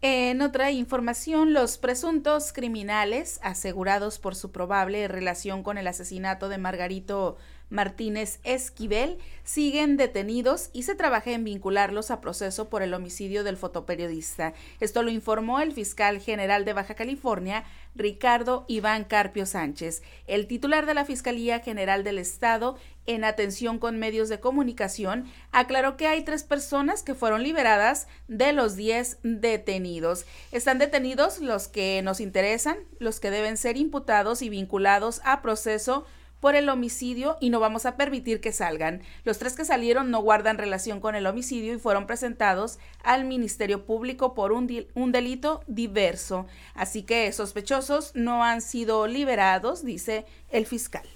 En 0.00 0.40
otra 0.40 0.70
información, 0.70 1.52
los 1.52 1.76
presuntos 1.76 2.54
criminales 2.54 3.38
asegurados 3.42 4.18
por 4.18 4.34
su 4.34 4.50
probable 4.50 5.06
relación 5.06 5.62
con 5.62 5.76
el 5.76 5.86
asesinato 5.86 6.48
de 6.48 6.56
Margarito 6.56 7.36
Martínez 7.70 8.40
Esquivel 8.44 9.18
siguen 9.42 9.96
detenidos 9.96 10.70
y 10.72 10.84
se 10.84 10.94
trabaja 10.94 11.32
en 11.32 11.44
vincularlos 11.44 12.10
a 12.10 12.20
proceso 12.20 12.68
por 12.68 12.82
el 12.82 12.94
homicidio 12.94 13.44
del 13.44 13.56
fotoperiodista. 13.56 14.54
Esto 14.80 15.02
lo 15.02 15.10
informó 15.10 15.60
el 15.60 15.72
fiscal 15.72 16.20
general 16.20 16.64
de 16.64 16.72
Baja 16.72 16.94
California, 16.94 17.64
Ricardo 17.94 18.64
Iván 18.68 19.04
Carpio 19.04 19.46
Sánchez. 19.46 20.02
El 20.26 20.46
titular 20.46 20.86
de 20.86 20.94
la 20.94 21.04
Fiscalía 21.04 21.60
General 21.60 22.04
del 22.04 22.18
Estado, 22.18 22.76
en 23.06 23.24
atención 23.24 23.78
con 23.78 23.98
medios 23.98 24.28
de 24.28 24.40
comunicación, 24.40 25.30
aclaró 25.52 25.96
que 25.96 26.06
hay 26.06 26.24
tres 26.24 26.42
personas 26.42 27.02
que 27.02 27.14
fueron 27.14 27.42
liberadas 27.42 28.06
de 28.28 28.52
los 28.52 28.76
diez 28.76 29.18
detenidos. 29.22 30.24
Están 30.52 30.78
detenidos 30.78 31.40
los 31.40 31.68
que 31.68 32.00
nos 32.02 32.20
interesan, 32.20 32.78
los 32.98 33.20
que 33.20 33.30
deben 33.30 33.56
ser 33.56 33.76
imputados 33.76 34.42
y 34.42 34.48
vinculados 34.48 35.20
a 35.24 35.42
proceso 35.42 36.06
por 36.40 36.54
el 36.56 36.68
homicidio 36.68 37.36
y 37.40 37.50
no 37.50 37.60
vamos 37.60 37.86
a 37.86 37.96
permitir 37.96 38.40
que 38.40 38.52
salgan. 38.52 39.02
Los 39.24 39.38
tres 39.38 39.54
que 39.54 39.64
salieron 39.64 40.10
no 40.10 40.20
guardan 40.20 40.58
relación 40.58 41.00
con 41.00 41.14
el 41.14 41.26
homicidio 41.26 41.74
y 41.74 41.78
fueron 41.78 42.06
presentados 42.06 42.78
al 43.02 43.24
Ministerio 43.24 43.84
Público 43.84 44.34
por 44.34 44.52
un, 44.52 44.86
un 44.94 45.12
delito 45.12 45.62
diverso. 45.66 46.46
Así 46.74 47.02
que 47.02 47.32
sospechosos 47.32 48.12
no 48.14 48.44
han 48.44 48.60
sido 48.60 49.06
liberados, 49.06 49.84
dice 49.84 50.26
el 50.50 50.66
fiscal. 50.66 51.08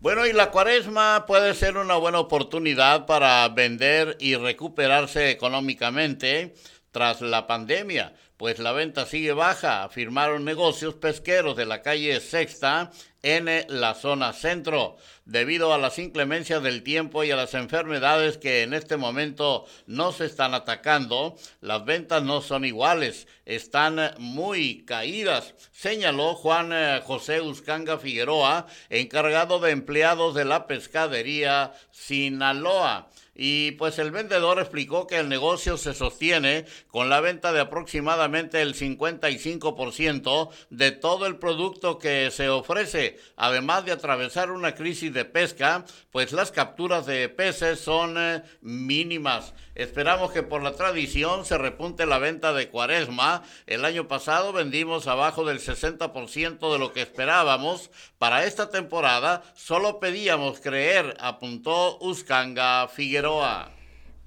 Bueno, 0.00 0.26
y 0.26 0.32
la 0.32 0.52
cuaresma 0.52 1.24
puede 1.26 1.54
ser 1.54 1.76
una 1.76 1.96
buena 1.96 2.20
oportunidad 2.20 3.04
para 3.04 3.48
vender 3.48 4.16
y 4.20 4.36
recuperarse 4.36 5.30
económicamente 5.30 6.54
tras 6.92 7.20
la 7.20 7.46
pandemia 7.46 8.14
pues 8.38 8.60
la 8.60 8.72
venta 8.72 9.04
sigue 9.04 9.32
baja, 9.32 9.82
afirmaron 9.82 10.44
negocios 10.44 10.94
pesqueros 10.94 11.56
de 11.56 11.66
la 11.66 11.82
calle 11.82 12.20
Sexta 12.20 12.92
en 13.22 13.48
la 13.68 13.94
zona 13.94 14.32
centro, 14.32 14.96
debido 15.24 15.74
a 15.74 15.78
las 15.78 15.98
inclemencias 15.98 16.62
del 16.62 16.84
tiempo 16.84 17.24
y 17.24 17.32
a 17.32 17.36
las 17.36 17.54
enfermedades 17.54 18.38
que 18.38 18.62
en 18.62 18.74
este 18.74 18.96
momento 18.96 19.66
no 19.86 20.12
se 20.12 20.26
están 20.26 20.54
atacando, 20.54 21.36
las 21.60 21.84
ventas 21.84 22.22
no 22.22 22.40
son 22.40 22.64
iguales, 22.64 23.26
están 23.44 24.14
muy 24.18 24.84
caídas, 24.84 25.56
señaló 25.72 26.34
Juan 26.34 26.70
eh, 26.72 27.02
José 27.04 27.40
Uscanga 27.40 27.98
Figueroa, 27.98 28.66
encargado 28.88 29.58
de 29.58 29.72
empleados 29.72 30.36
de 30.36 30.44
la 30.44 30.68
pescadería 30.68 31.72
Sinaloa. 31.90 33.10
Y 33.40 33.70
pues 33.72 34.00
el 34.00 34.10
vendedor 34.10 34.58
explicó 34.58 35.06
que 35.06 35.18
el 35.18 35.28
negocio 35.28 35.76
se 35.76 35.94
sostiene 35.94 36.66
con 36.88 37.08
la 37.08 37.20
venta 37.20 37.52
de 37.52 37.60
aproximadamente 37.60 38.60
el 38.60 38.74
55% 38.74 40.50
de 40.70 40.90
todo 40.90 41.26
el 41.26 41.36
producto 41.36 42.00
que 42.00 42.32
se 42.32 42.48
ofrece, 42.48 43.16
además 43.36 43.84
de 43.84 43.92
atravesar 43.92 44.50
una 44.50 44.74
crisis 44.74 45.14
de 45.14 45.24
pesca, 45.24 45.84
pues 46.10 46.32
las 46.32 46.50
capturas 46.50 47.06
de 47.06 47.28
peces 47.28 47.78
son 47.78 48.16
eh, 48.18 48.42
mínimas. 48.60 49.54
Esperamos 49.78 50.32
que 50.32 50.42
por 50.42 50.60
la 50.60 50.74
tradición 50.74 51.44
se 51.44 51.56
repunte 51.56 52.04
la 52.04 52.18
venta 52.18 52.52
de 52.52 52.68
cuaresma. 52.68 53.44
El 53.64 53.84
año 53.84 54.08
pasado 54.08 54.52
vendimos 54.52 55.06
abajo 55.06 55.44
del 55.44 55.60
60% 55.60 56.72
de 56.72 56.78
lo 56.80 56.92
que 56.92 57.00
esperábamos. 57.00 57.92
Para 58.18 58.44
esta 58.44 58.70
temporada 58.70 59.44
solo 59.54 60.00
pedíamos 60.00 60.58
creer, 60.58 61.16
apuntó 61.20 61.96
Uscanga 62.00 62.88
Figueroa. 62.88 63.70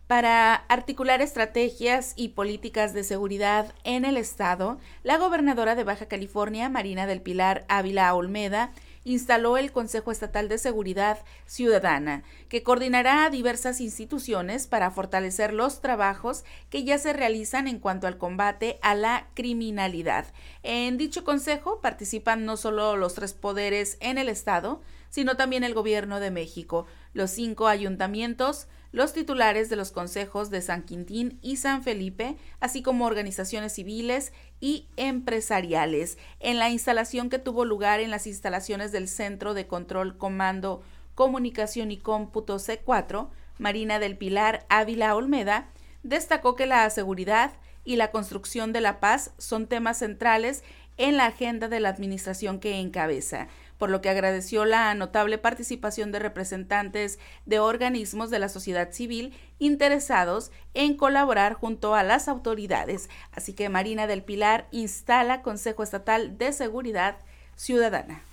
Para 0.07 0.55
articular 0.55 1.21
estrategias 1.21 2.13
y 2.15 2.29
políticas 2.29 2.93
de 2.93 3.03
seguridad 3.03 3.73
en 3.83 4.05
el 4.05 4.15
Estado, 4.15 4.79
la 5.03 5.17
gobernadora 5.17 5.75
de 5.75 5.83
Baja 5.83 6.05
California, 6.05 6.69
Marina 6.69 7.07
del 7.07 7.21
Pilar 7.21 7.65
Ávila 7.67 8.13
Olmeda, 8.13 8.71
instaló 9.03 9.57
el 9.57 9.71
Consejo 9.71 10.11
Estatal 10.11 10.49
de 10.49 10.57
Seguridad 10.57 11.19
Ciudadana, 11.45 12.23
que 12.49 12.63
coordinará 12.63 13.25
a 13.25 13.29
diversas 13.29 13.81
instituciones 13.81 14.67
para 14.67 14.91
fortalecer 14.91 15.53
los 15.53 15.81
trabajos 15.81 16.43
que 16.69 16.83
ya 16.83 16.97
se 16.97 17.13
realizan 17.13 17.67
en 17.67 17.79
cuanto 17.79 18.07
al 18.07 18.17
combate 18.17 18.79
a 18.81 18.95
la 18.95 19.27
criminalidad. 19.33 20.25
En 20.63 20.97
dicho 20.97 21.23
consejo 21.23 21.81
participan 21.81 22.45
no 22.45 22.57
solo 22.57 22.97
los 22.97 23.15
tres 23.15 23.33
poderes 23.33 23.97
en 23.99 24.17
el 24.17 24.29
Estado, 24.29 24.81
sino 25.09 25.35
también 25.35 25.63
el 25.63 25.73
Gobierno 25.73 26.19
de 26.19 26.31
México, 26.31 26.85
los 27.13 27.31
cinco 27.31 27.67
ayuntamientos, 27.67 28.67
los 28.91 29.13
titulares 29.13 29.69
de 29.69 29.75
los 29.75 29.91
consejos 29.91 30.49
de 30.49 30.61
San 30.61 30.83
Quintín 30.83 31.39
y 31.41 31.57
San 31.57 31.83
Felipe, 31.83 32.37
así 32.59 32.81
como 32.81 33.05
organizaciones 33.05 33.73
civiles 33.73 34.33
y 34.61 34.85
empresariales, 34.95 36.17
en 36.39 36.59
la 36.59 36.69
instalación 36.69 37.29
que 37.29 37.39
tuvo 37.39 37.65
lugar 37.65 37.99
en 37.99 38.11
las 38.11 38.27
instalaciones 38.27 38.91
del 38.91 39.09
Centro 39.09 39.53
de 39.53 39.67
Control, 39.67 40.17
Comando, 40.17 40.83
Comunicación 41.15 41.91
y 41.91 41.97
Cómputo 41.97 42.57
C4, 42.57 43.27
Marina 43.57 43.99
del 43.99 44.17
Pilar 44.17 44.65
Ávila 44.69 45.15
Olmeda, 45.15 45.67
destacó 46.03 46.55
que 46.55 46.67
la 46.67 46.89
seguridad 46.89 47.51
y 47.83 47.95
la 47.95 48.11
construcción 48.11 48.71
de 48.71 48.81
la 48.81 48.99
paz 48.99 49.31
son 49.37 49.67
temas 49.67 49.97
centrales 49.97 50.63
en 50.97 51.17
la 51.17 51.25
agenda 51.25 51.67
de 51.67 51.79
la 51.79 51.89
administración 51.89 52.59
que 52.59 52.79
encabeza 52.79 53.47
por 53.81 53.89
lo 53.89 53.99
que 53.99 54.09
agradeció 54.09 54.63
la 54.63 54.93
notable 54.93 55.39
participación 55.39 56.11
de 56.11 56.19
representantes 56.19 57.17
de 57.47 57.57
organismos 57.57 58.29
de 58.29 58.37
la 58.37 58.47
sociedad 58.47 58.91
civil 58.91 59.33
interesados 59.57 60.51
en 60.75 60.95
colaborar 60.95 61.55
junto 61.55 61.95
a 61.95 62.03
las 62.03 62.27
autoridades. 62.27 63.09
Así 63.31 63.53
que 63.53 63.69
Marina 63.69 64.05
del 64.05 64.21
Pilar 64.21 64.67
instala 64.69 65.41
Consejo 65.41 65.81
Estatal 65.81 66.37
de 66.37 66.53
Seguridad 66.53 67.17
Ciudadana. 67.55 68.23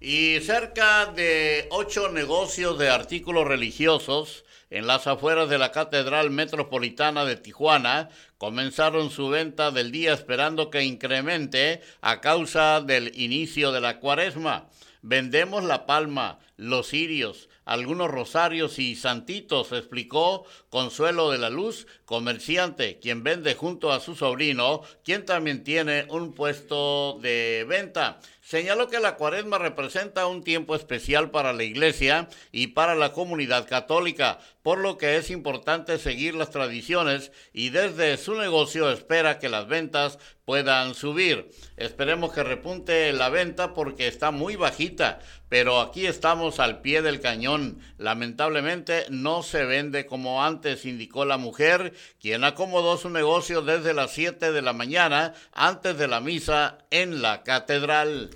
Y 0.00 0.40
cerca 0.40 1.06
de 1.06 1.68
ocho 1.70 2.08
negocios 2.08 2.76
de 2.76 2.90
artículos 2.90 3.46
religiosos 3.46 4.44
en 4.70 4.86
las 4.86 5.06
afueras 5.06 5.48
de 5.48 5.58
la 5.58 5.72
Catedral 5.72 6.30
Metropolitana 6.30 7.24
de 7.24 7.36
Tijuana 7.36 8.08
comenzaron 8.38 9.10
su 9.10 9.28
venta 9.28 9.70
del 9.72 9.90
día 9.90 10.14
esperando 10.14 10.70
que 10.70 10.84
incremente 10.84 11.82
a 12.00 12.20
causa 12.20 12.80
del 12.80 13.12
inicio 13.20 13.72
de 13.72 13.80
la 13.80 13.98
cuaresma. 13.98 14.68
Vendemos 15.02 15.64
la 15.64 15.86
palma, 15.86 16.38
los 16.56 16.88
cirios, 16.88 17.48
algunos 17.64 18.10
rosarios 18.10 18.78
y 18.78 18.96
santitos, 18.96 19.72
explicó 19.72 20.44
Consuelo 20.68 21.30
de 21.30 21.38
la 21.38 21.48
Luz, 21.48 21.86
comerciante, 22.04 22.98
quien 22.98 23.22
vende 23.22 23.54
junto 23.54 23.92
a 23.92 24.00
su 24.00 24.14
sobrino, 24.14 24.82
quien 25.04 25.24
también 25.24 25.64
tiene 25.64 26.04
un 26.10 26.34
puesto 26.34 27.18
de 27.22 27.64
venta. 27.66 28.20
Señaló 28.42 28.88
que 28.88 28.98
la 28.98 29.14
cuaresma 29.14 29.58
representa 29.58 30.26
un 30.26 30.42
tiempo 30.42 30.74
especial 30.74 31.30
para 31.30 31.52
la 31.52 31.62
iglesia 31.62 32.28
y 32.50 32.68
para 32.68 32.94
la 32.94 33.12
comunidad 33.12 33.68
católica, 33.68 34.40
por 34.62 34.78
lo 34.78 34.98
que 34.98 35.16
es 35.16 35.30
importante 35.30 35.98
seguir 35.98 36.34
las 36.34 36.50
tradiciones 36.50 37.32
y 37.52 37.70
desde 37.70 38.16
su 38.16 38.34
negocio 38.34 38.90
espera 38.90 39.38
que 39.38 39.48
las 39.48 39.66
ventas 39.66 40.18
puedan 40.44 40.94
subir. 40.94 41.50
Esperemos 41.76 42.32
que 42.32 42.42
repunte 42.42 43.12
la 43.12 43.28
venta 43.28 43.72
porque 43.72 44.06
está 44.06 44.30
muy 44.30 44.56
bajita, 44.56 45.20
pero 45.48 45.80
aquí 45.80 46.06
estamos 46.06 46.60
al 46.60 46.80
pie 46.80 47.02
del 47.02 47.20
cañón. 47.20 47.80
Lamentablemente 47.98 49.06
no 49.10 49.42
se 49.42 49.64
vende 49.64 50.06
como 50.06 50.44
antes, 50.44 50.84
indicó 50.84 51.24
la 51.24 51.38
mujer, 51.38 51.94
quien 52.20 52.44
acomodó 52.44 52.96
su 52.96 53.10
negocio 53.10 53.62
desde 53.62 53.94
las 53.94 54.12
7 54.12 54.52
de 54.52 54.62
la 54.62 54.72
mañana 54.72 55.34
antes 55.52 55.96
de 55.96 56.08
la 56.08 56.20
misa 56.20 56.78
en 56.90 57.22
la 57.22 57.42
catedral. 57.44 58.30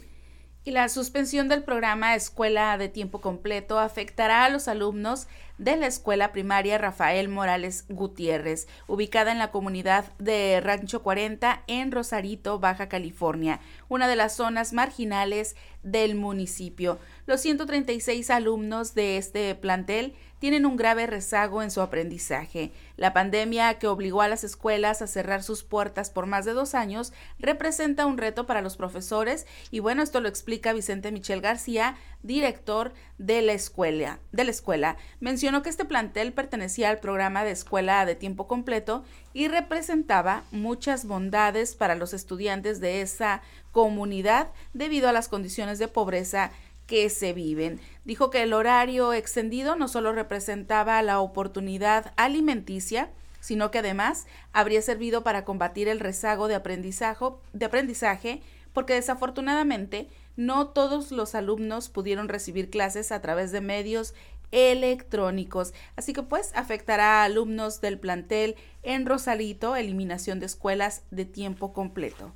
Y 0.66 0.70
la 0.70 0.88
suspensión 0.88 1.50
del 1.50 1.62
programa 1.62 2.14
Escuela 2.14 2.78
de 2.78 2.88
Tiempo 2.88 3.20
Completo 3.20 3.78
afectará 3.78 4.46
a 4.46 4.48
los 4.48 4.66
alumnos 4.66 5.28
de 5.58 5.76
la 5.76 5.86
Escuela 5.86 6.32
Primaria 6.32 6.78
Rafael 6.78 7.28
Morales 7.28 7.84
Gutiérrez, 7.90 8.66
ubicada 8.86 9.30
en 9.30 9.38
la 9.38 9.50
comunidad 9.50 10.06
de 10.18 10.62
Rancho 10.62 11.02
40 11.02 11.64
en 11.66 11.92
Rosarito, 11.92 12.60
Baja 12.60 12.88
California, 12.88 13.60
una 13.90 14.08
de 14.08 14.16
las 14.16 14.36
zonas 14.36 14.72
marginales 14.72 15.54
del 15.84 16.16
municipio. 16.16 16.98
Los 17.26 17.40
136 17.42 18.30
alumnos 18.30 18.94
de 18.94 19.16
este 19.18 19.54
plantel 19.54 20.14
tienen 20.44 20.66
un 20.66 20.76
grave 20.76 21.06
rezago 21.06 21.62
en 21.62 21.70
su 21.70 21.80
aprendizaje. 21.80 22.72
La 22.98 23.14
pandemia 23.14 23.78
que 23.78 23.86
obligó 23.86 24.20
a 24.20 24.28
las 24.28 24.44
escuelas 24.44 25.00
a 25.00 25.06
cerrar 25.06 25.42
sus 25.42 25.62
puertas 25.62 26.10
por 26.10 26.26
más 26.26 26.44
de 26.44 26.52
dos 26.52 26.74
años 26.74 27.14
representa 27.38 28.04
un 28.04 28.18
reto 28.18 28.44
para 28.46 28.60
los 28.60 28.76
profesores 28.76 29.46
y 29.70 29.78
bueno, 29.78 30.02
esto 30.02 30.20
lo 30.20 30.28
explica 30.28 30.74
Vicente 30.74 31.12
Michel 31.12 31.40
García, 31.40 31.96
director 32.22 32.92
de 33.16 33.40
la 33.40 33.54
escuela. 33.54 34.18
De 34.32 34.44
la 34.44 34.50
escuela. 34.50 34.96
Mencionó 35.20 35.62
que 35.62 35.70
este 35.70 35.86
plantel 35.86 36.34
pertenecía 36.34 36.90
al 36.90 36.98
programa 36.98 37.42
de 37.42 37.52
escuela 37.52 38.04
de 38.04 38.14
tiempo 38.14 38.46
completo 38.46 39.02
y 39.32 39.48
representaba 39.48 40.44
muchas 40.50 41.06
bondades 41.06 41.74
para 41.74 41.94
los 41.94 42.12
estudiantes 42.12 42.80
de 42.80 43.00
esa 43.00 43.40
comunidad 43.74 44.52
debido 44.72 45.08
a 45.08 45.12
las 45.12 45.28
condiciones 45.28 45.78
de 45.78 45.88
pobreza 45.88 46.52
que 46.86 47.10
se 47.10 47.32
viven. 47.32 47.80
Dijo 48.04 48.30
que 48.30 48.42
el 48.42 48.52
horario 48.52 49.12
extendido 49.12 49.74
no 49.74 49.88
solo 49.88 50.12
representaba 50.12 51.02
la 51.02 51.18
oportunidad 51.20 52.14
alimenticia, 52.16 53.10
sino 53.40 53.70
que 53.70 53.80
además 53.80 54.26
habría 54.52 54.80
servido 54.80 55.24
para 55.24 55.44
combatir 55.44 55.88
el 55.88 56.00
rezago 56.00 56.46
de 56.46 56.54
aprendizaje, 56.54 57.24
de 57.52 57.66
aprendizaje 57.66 58.42
porque 58.72 58.94
desafortunadamente 58.94 60.08
no 60.36 60.68
todos 60.68 61.10
los 61.10 61.34
alumnos 61.34 61.88
pudieron 61.88 62.28
recibir 62.28 62.70
clases 62.70 63.12
a 63.12 63.20
través 63.20 63.50
de 63.50 63.60
medios 63.60 64.14
electrónicos. 64.52 65.74
Así 65.96 66.12
que 66.12 66.22
pues 66.22 66.52
afectará 66.54 67.22
a 67.22 67.24
alumnos 67.24 67.80
del 67.80 67.98
plantel 67.98 68.54
en 68.84 69.04
Rosalito, 69.04 69.74
eliminación 69.74 70.38
de 70.38 70.46
escuelas 70.46 71.02
de 71.10 71.24
tiempo 71.24 71.72
completo. 71.72 72.32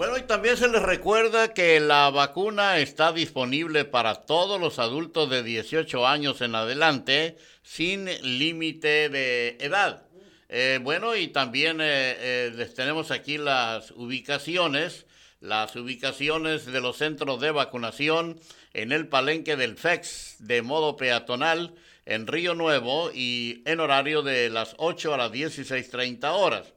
Bueno, 0.00 0.16
y 0.16 0.22
también 0.22 0.56
se 0.56 0.66
les 0.66 0.80
recuerda 0.80 1.52
que 1.52 1.78
la 1.78 2.08
vacuna 2.08 2.78
está 2.78 3.12
disponible 3.12 3.84
para 3.84 4.14
todos 4.14 4.58
los 4.58 4.78
adultos 4.78 5.28
de 5.28 5.42
18 5.42 6.06
años 6.06 6.40
en 6.40 6.54
adelante 6.54 7.36
sin 7.62 8.06
límite 8.38 9.10
de 9.10 9.58
edad. 9.60 10.04
Eh, 10.48 10.78
bueno, 10.82 11.16
y 11.16 11.28
también 11.28 11.82
eh, 11.82 12.16
eh, 12.18 12.52
les 12.56 12.72
tenemos 12.72 13.10
aquí 13.10 13.36
las 13.36 13.90
ubicaciones, 13.90 15.04
las 15.38 15.76
ubicaciones 15.76 16.64
de 16.64 16.80
los 16.80 16.96
centros 16.96 17.38
de 17.38 17.50
vacunación 17.50 18.40
en 18.72 18.92
el 18.92 19.06
palenque 19.06 19.56
del 19.56 19.76
FEX 19.76 20.36
de 20.38 20.62
modo 20.62 20.96
peatonal 20.96 21.74
en 22.06 22.26
Río 22.26 22.54
Nuevo 22.54 23.10
y 23.12 23.62
en 23.66 23.80
horario 23.80 24.22
de 24.22 24.48
las 24.48 24.74
8 24.78 25.12
a 25.12 25.18
las 25.18 25.30
16.30 25.30 26.24
horas. 26.32 26.72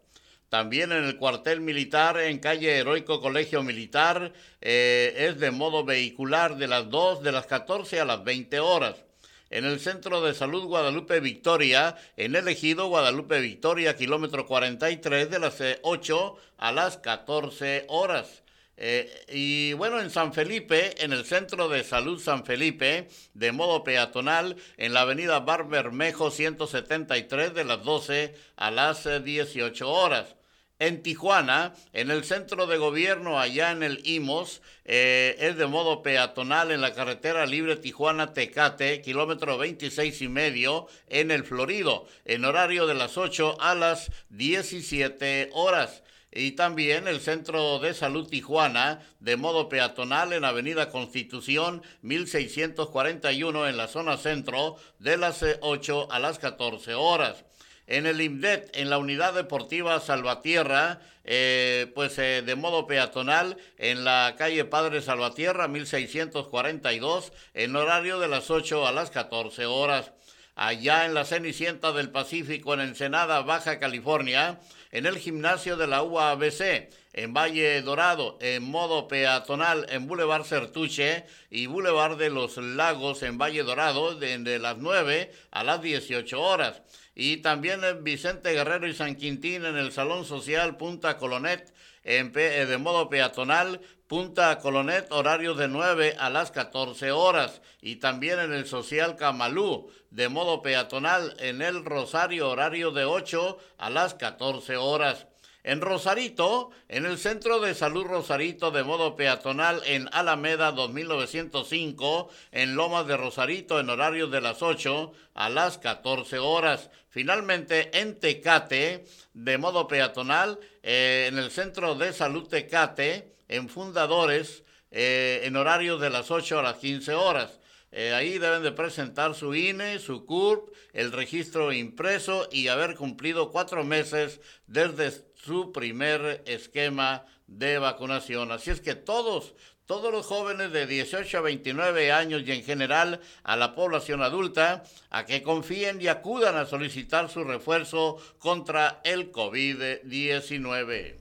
También 0.54 0.92
en 0.92 1.06
el 1.06 1.18
cuartel 1.18 1.62
militar 1.62 2.20
en 2.20 2.38
calle 2.38 2.78
Heroico 2.78 3.20
Colegio 3.20 3.64
Militar 3.64 4.34
eh, 4.62 5.12
es 5.18 5.40
de 5.40 5.50
modo 5.50 5.84
vehicular 5.84 6.58
de 6.58 6.68
las 6.68 6.92
2 6.92 7.24
de 7.24 7.32
las 7.32 7.48
14 7.48 8.00
a 8.00 8.06
las 8.06 8.24
20 8.24 8.60
horas. 8.60 9.04
En 9.50 9.66
el 9.66 9.80
Centro 9.80 10.22
de 10.22 10.36
Salud 10.36 10.66
Guadalupe 10.66 11.20
Victoria, 11.22 11.96
en 12.18 12.36
el 12.36 12.48
ejido 12.48 12.86
Guadalupe 12.86 13.40
Victoria, 13.40 13.98
kilómetro 13.98 14.46
43, 14.46 15.32
de 15.32 15.40
las 15.40 15.58
8 15.82 16.38
a 16.60 16.72
las 16.72 16.98
14 16.98 17.86
horas. 17.88 18.44
Eh, 18.78 19.12
y 19.30 19.74
bueno, 19.74 20.00
en 20.00 20.12
San 20.12 20.34
Felipe, 20.34 21.04
en 21.04 21.14
el 21.14 21.26
Centro 21.26 21.68
de 21.68 21.84
Salud 21.84 22.22
San 22.22 22.46
Felipe, 22.46 23.08
de 23.34 23.52
modo 23.52 23.84
peatonal, 23.84 24.56
en 24.78 24.94
la 24.94 25.02
avenida 25.02 25.40
Barbermejo 25.40 26.30
173, 26.30 27.56
de 27.56 27.64
las 27.64 27.84
12 27.84 28.36
a 28.56 28.70
las 28.70 29.10
18 29.24 29.90
horas 29.90 30.36
En 30.80 31.04
Tijuana, 31.04 31.74
en 31.94 32.12
el 32.12 32.24
centro 32.24 32.68
de 32.68 32.78
gobierno, 32.78 33.40
allá 33.40 33.72
en 33.72 33.84
el 33.84 34.02
IMOS, 34.06 34.62
eh, 34.86 35.36
es 35.40 35.56
de 35.56 35.68
modo 35.68 36.04
peatonal 36.04 36.72
en 36.72 36.82
la 36.82 36.94
carretera 36.94 37.46
libre 37.46 37.78
Tijuana-Tecate, 37.78 39.02
kilómetro 39.02 39.58
26 39.58 40.22
y 40.22 40.28
medio, 40.28 40.88
en 41.08 41.32
el 41.32 41.44
Florido, 41.44 42.08
en 42.26 42.44
horario 42.44 42.88
de 42.88 42.96
las 42.96 43.18
8 43.18 43.58
a 43.62 43.76
las 43.76 44.12
17 44.30 45.52
horas 45.54 46.04
y 46.36 46.52
también 46.52 47.08
el 47.08 47.20
Centro 47.20 47.80
de 47.80 47.94
Salud 47.94 48.28
Tijuana 48.28 49.02
de 49.20 49.38
modo 49.38 49.70
peatonal 49.70 50.34
en 50.34 50.46
Avenida 50.46 50.90
Constitución 50.90 51.84
1641 52.02 53.68
en 53.68 53.78
la 53.78 53.88
zona 53.88 54.18
centro 54.18 54.78
de 55.00 55.18
las 55.18 55.46
8 55.62 56.12
a 56.12 56.20
las 56.20 56.40
14 56.40 56.96
horas. 56.96 57.46
En 57.94 58.08
el 58.08 58.22
IMDET, 58.22 58.76
en 58.76 58.90
la 58.90 58.98
Unidad 58.98 59.36
Deportiva 59.36 60.00
Salvatierra, 60.00 61.00
eh, 61.26 61.92
pues 61.94 62.18
eh, 62.18 62.42
de 62.44 62.56
modo 62.56 62.88
peatonal 62.88 63.56
en 63.78 64.04
la 64.04 64.34
calle 64.36 64.66
Padre 64.66 65.00
Salvatierra 65.04 65.68
1642 65.68 67.34
en 67.54 67.76
horario 67.76 68.18
de 68.18 68.30
las 68.30 68.50
8 68.50 68.88
a 68.88 68.92
las 68.92 69.12
14 69.12 69.68
horas. 69.68 70.12
Allá 70.56 71.06
en 71.06 71.16
la 71.16 71.26
Cenicienta 71.26 71.94
del 71.94 72.12
Pacífico 72.12 72.76
en 72.76 72.82
Ensenada, 72.82 73.42
Baja 73.42 73.80
California, 73.80 74.60
en 74.92 75.08
el 75.08 75.18
gimnasio 75.18 75.78
de 75.78 75.88
la 75.88 76.04
UABC, 76.04 76.90
en 77.14 77.34
Valle 77.34 77.82
Dorado, 77.82 78.38
en 78.40 78.64
modo 78.64 79.08
peatonal 79.08 79.88
en 79.90 80.08
Boulevard 80.08 80.44
Certuche 80.44 81.26
y 81.50 81.66
Boulevard 81.66 82.18
de 82.18 82.30
los 82.30 82.58
Lagos 82.58 83.24
en 83.24 83.40
Valle 83.40 83.64
Dorado, 83.64 84.16
de, 84.16 84.60
las 84.60 84.78
9 84.78 85.32
a 85.50 85.64
las 85.64 85.82
18 85.82 86.40
horas. 86.40 86.84
Y 87.16 87.38
también 87.38 87.84
en 87.84 88.04
Vicente 88.04 88.54
Guerrero 88.54 88.88
y 88.88 88.94
San 88.94 89.16
Quintín 89.16 89.66
en 89.66 89.78
el 89.78 89.92
Salón 89.92 90.26
Social 90.26 90.78
Punta 90.78 91.18
Colonet, 91.18 91.74
de 92.04 92.78
modo 92.78 93.10
peatonal, 93.10 93.80
Punta 94.08 94.60
Colonet, 94.60 95.12
horario 95.12 95.56
de 95.56 95.68
9 95.68 96.18
a 96.20 96.30
las 96.30 96.52
14 96.52 97.12
horas. 97.12 97.62
Y 97.82 97.96
también 97.96 98.40
en 98.40 98.54
el 98.54 98.68
Social 98.68 99.16
Camalú, 99.16 99.90
de 100.12 100.30
modo 100.30 100.62
peatonal, 100.62 101.36
en 101.40 101.62
el 101.62 101.84
Rosario, 101.84 102.50
horario 102.50 102.92
de 102.92 103.06
8 103.06 103.58
a 103.78 103.90
las 103.90 104.14
14 104.14 104.78
horas. 104.78 105.26
En 105.66 105.80
Rosarito, 105.80 106.72
en 106.90 107.06
el 107.06 107.18
Centro 107.18 107.62
de 107.62 107.74
Salud 107.74 108.04
Rosarito 108.04 108.70
de 108.70 108.84
modo 108.84 109.16
peatonal 109.16 109.82
en 109.86 110.10
Alameda 110.12 110.74
2905, 110.74 112.30
en 112.52 112.76
Lomas 112.76 113.08
de 113.08 113.16
Rosarito 113.16 113.80
en 113.80 113.90
horario 113.90 114.28
de 114.28 114.42
las 114.42 114.62
8 114.62 115.14
a 115.34 115.50
las 115.50 115.78
14 115.78 116.38
horas. 116.40 116.90
Finalmente, 117.08 117.98
en 117.98 118.20
Tecate, 118.20 119.06
de 119.34 119.58
modo 119.58 119.88
peatonal, 119.88 120.60
eh, 120.82 121.28
en 121.30 121.38
el 121.38 121.52
Centro 121.52 121.96
de 121.96 122.14
Salud 122.14 122.48
Tecate, 122.48 123.36
en 123.48 123.70
Fundadores, 123.70 124.64
eh, 124.92 125.42
en 125.44 125.56
horario 125.56 125.98
de 125.98 126.10
las 126.10 126.32
8 126.32 126.60
a 126.60 126.64
las 126.64 126.78
15 126.78 127.14
horas. 127.14 127.60
Eh, 127.92 128.14
ahí 128.14 128.40
deben 128.40 128.64
de 128.64 128.72
presentar 128.72 129.36
su 129.36 129.54
INE, 129.54 130.00
su 130.00 130.26
CURP, 130.26 130.74
el 130.94 131.12
registro 131.12 131.72
impreso 131.72 132.50
y 132.52 132.68
haber 132.68 132.96
cumplido 132.96 133.52
cuatro 133.52 133.84
meses 133.84 134.42
desde 134.66 135.12
su 135.36 135.72
primer 135.72 136.42
esquema 136.48 137.26
de 137.46 137.78
vacunación. 137.78 138.52
Así 138.52 138.72
es 138.72 138.82
que 138.82 138.96
todos, 138.96 139.54
todos 139.86 140.12
los 140.12 140.26
jóvenes 140.26 140.72
de 140.72 140.88
18 140.88 141.38
a 141.38 141.42
29 141.42 142.12
años 142.12 142.44
y 142.46 142.52
en 142.52 142.64
general 142.64 143.20
a 143.44 143.56
la 143.56 143.76
población 143.76 144.22
adulta, 144.22 144.84
a 145.10 145.26
que 145.26 145.44
confíen 145.44 146.02
y 146.02 146.08
acudan 146.08 146.56
a 146.56 146.66
solicitar 146.66 147.30
su 147.30 147.44
refuerzo 147.44 148.18
contra 148.40 149.02
el 149.04 149.32
COVID-19. 149.32 151.16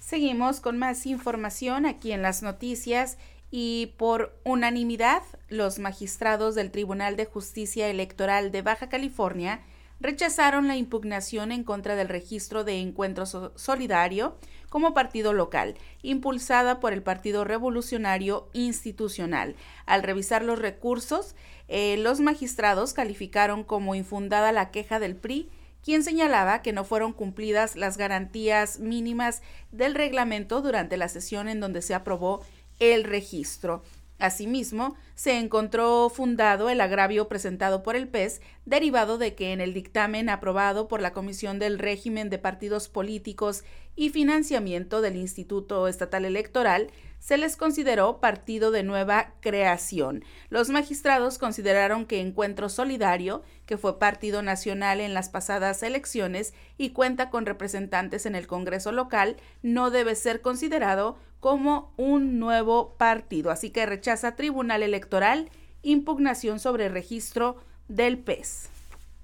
Seguimos 0.00 0.60
con 0.60 0.78
más 0.78 1.04
información 1.04 1.84
aquí 1.84 2.12
en 2.12 2.22
las 2.22 2.42
noticias 2.42 3.18
y 3.50 3.94
por 3.98 4.38
unanimidad 4.44 5.22
los 5.48 5.78
magistrados 5.78 6.54
del 6.54 6.70
Tribunal 6.70 7.16
de 7.16 7.26
Justicia 7.26 7.88
Electoral 7.88 8.52
de 8.52 8.62
Baja 8.62 8.88
California 8.88 9.60
rechazaron 10.00 10.68
la 10.68 10.76
impugnación 10.76 11.52
en 11.52 11.64
contra 11.64 11.96
del 11.96 12.08
registro 12.08 12.64
de 12.64 12.80
Encuentro 12.80 13.26
Solidario 13.26 14.36
como 14.68 14.94
partido 14.94 15.32
local, 15.32 15.74
impulsada 16.02 16.78
por 16.80 16.92
el 16.92 17.02
Partido 17.02 17.44
Revolucionario 17.44 18.48
Institucional. 18.52 19.56
Al 19.86 20.02
revisar 20.02 20.42
los 20.42 20.58
recursos, 20.58 21.34
eh, 21.68 21.96
los 21.98 22.20
magistrados 22.20 22.92
calificaron 22.92 23.64
como 23.64 23.94
infundada 23.94 24.52
la 24.52 24.70
queja 24.70 24.98
del 25.00 25.16
PRI 25.16 25.48
quien 25.84 26.02
señalaba 26.02 26.60
que 26.60 26.72
no 26.72 26.84
fueron 26.84 27.12
cumplidas 27.12 27.76
las 27.76 27.96
garantías 27.96 28.78
mínimas 28.78 29.42
del 29.72 29.94
reglamento 29.94 30.60
durante 30.60 30.96
la 30.96 31.08
sesión 31.08 31.48
en 31.48 31.60
donde 31.60 31.82
se 31.82 31.94
aprobó 31.94 32.44
el 32.78 33.04
registro. 33.04 33.82
Asimismo, 34.18 34.96
se 35.14 35.38
encontró 35.38 36.10
fundado 36.10 36.70
el 36.70 36.80
agravio 36.80 37.28
presentado 37.28 37.84
por 37.84 37.94
el 37.94 38.08
PES, 38.08 38.40
derivado 38.66 39.16
de 39.16 39.36
que 39.36 39.52
en 39.52 39.60
el 39.60 39.74
dictamen 39.74 40.28
aprobado 40.28 40.88
por 40.88 41.00
la 41.00 41.12
Comisión 41.12 41.60
del 41.60 41.78
Régimen 41.78 42.28
de 42.28 42.38
Partidos 42.38 42.88
Políticos 42.88 43.62
y 43.94 44.10
Financiamiento 44.10 45.00
del 45.00 45.16
Instituto 45.16 45.86
Estatal 45.86 46.24
Electoral 46.24 46.88
se 47.20 47.36
les 47.36 47.56
consideró 47.56 48.20
partido 48.20 48.70
de 48.70 48.82
nueva 48.82 49.34
creación. 49.40 50.24
Los 50.50 50.68
magistrados 50.68 51.38
consideraron 51.38 52.06
que 52.06 52.20
Encuentro 52.20 52.68
Solidario, 52.68 53.42
que 53.66 53.76
fue 53.76 53.98
partido 53.98 54.42
nacional 54.42 55.00
en 55.00 55.14
las 55.14 55.28
pasadas 55.28 55.82
elecciones 55.82 56.54
y 56.76 56.90
cuenta 56.90 57.30
con 57.30 57.44
representantes 57.44 58.24
en 58.24 58.34
el 58.34 58.46
Congreso 58.46 58.92
local, 58.92 59.36
no 59.62 59.90
debe 59.90 60.14
ser 60.14 60.40
considerado 60.40 61.18
como 61.40 61.92
un 61.96 62.38
nuevo 62.38 62.96
partido. 62.96 63.50
Así 63.50 63.70
que 63.70 63.86
rechaza 63.86 64.36
Tribunal 64.36 64.82
Electoral 64.82 65.50
impugnación 65.82 66.60
sobre 66.60 66.88
registro 66.88 67.56
del 67.88 68.18
PES. 68.18 68.70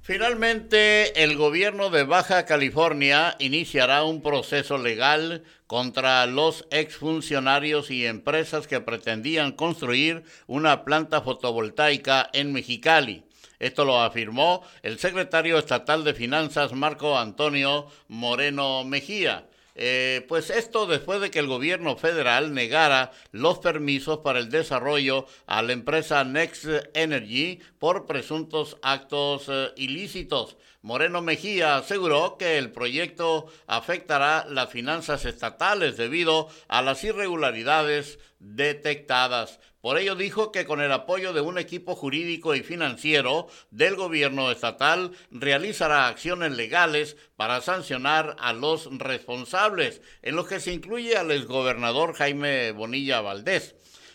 Finalmente, 0.00 1.24
el 1.24 1.34
gobierno 1.34 1.88
de 1.88 2.04
Baja 2.04 2.44
California 2.44 3.36
iniciará 3.38 4.04
un 4.04 4.20
proceso 4.20 4.76
legal 4.76 5.44
contra 5.66 6.26
los 6.26 6.66
exfuncionarios 6.70 7.90
y 7.90 8.04
empresas 8.04 8.66
que 8.66 8.82
pretendían 8.82 9.52
construir 9.52 10.24
una 10.46 10.84
planta 10.84 11.22
fotovoltaica 11.22 12.28
en 12.34 12.52
Mexicali. 12.52 13.24
Esto 13.58 13.86
lo 13.86 14.02
afirmó 14.02 14.62
el 14.82 14.98
secretario 14.98 15.56
estatal 15.56 16.04
de 16.04 16.12
Finanzas 16.12 16.74
Marco 16.74 17.18
Antonio 17.18 17.88
Moreno 18.08 18.84
Mejía. 18.84 19.46
Eh, 19.76 20.24
pues 20.28 20.50
esto 20.50 20.86
después 20.86 21.20
de 21.20 21.32
que 21.32 21.40
el 21.40 21.48
gobierno 21.48 21.96
federal 21.96 22.54
negara 22.54 23.10
los 23.32 23.58
permisos 23.58 24.18
para 24.18 24.38
el 24.38 24.48
desarrollo 24.48 25.26
a 25.46 25.62
la 25.62 25.72
empresa 25.72 26.22
Next 26.22 26.66
Energy 26.94 27.60
por 27.78 28.06
presuntos 28.06 28.76
actos 28.82 29.46
eh, 29.48 29.72
ilícitos. 29.76 30.56
Moreno 30.82 31.22
Mejía 31.22 31.76
aseguró 31.76 32.36
que 32.36 32.58
el 32.58 32.70
proyecto 32.70 33.46
afectará 33.66 34.46
las 34.48 34.70
finanzas 34.70 35.24
estatales 35.24 35.96
debido 35.96 36.48
a 36.68 36.82
las 36.82 37.02
irregularidades 37.02 38.18
detectadas. 38.38 39.60
Por 39.84 39.98
ello 39.98 40.14
dijo 40.14 40.50
que 40.50 40.64
con 40.64 40.80
el 40.80 40.90
apoyo 40.92 41.34
de 41.34 41.42
un 41.42 41.58
equipo 41.58 41.94
jurídico 41.94 42.54
y 42.54 42.62
financiero 42.62 43.48
del 43.70 43.96
gobierno 43.96 44.50
estatal 44.50 45.10
realizará 45.30 46.08
acciones 46.08 46.52
legales 46.52 47.18
para 47.36 47.60
sancionar 47.60 48.34
a 48.38 48.54
los 48.54 48.88
responsables, 48.96 50.00
en 50.22 50.36
lo 50.36 50.46
que 50.46 50.58
se 50.60 50.72
incluye 50.72 51.18
al 51.18 51.30
exgobernador 51.30 52.14
Jaime 52.14 52.72
Bonilla 52.72 53.20
Valdés. 53.20 53.74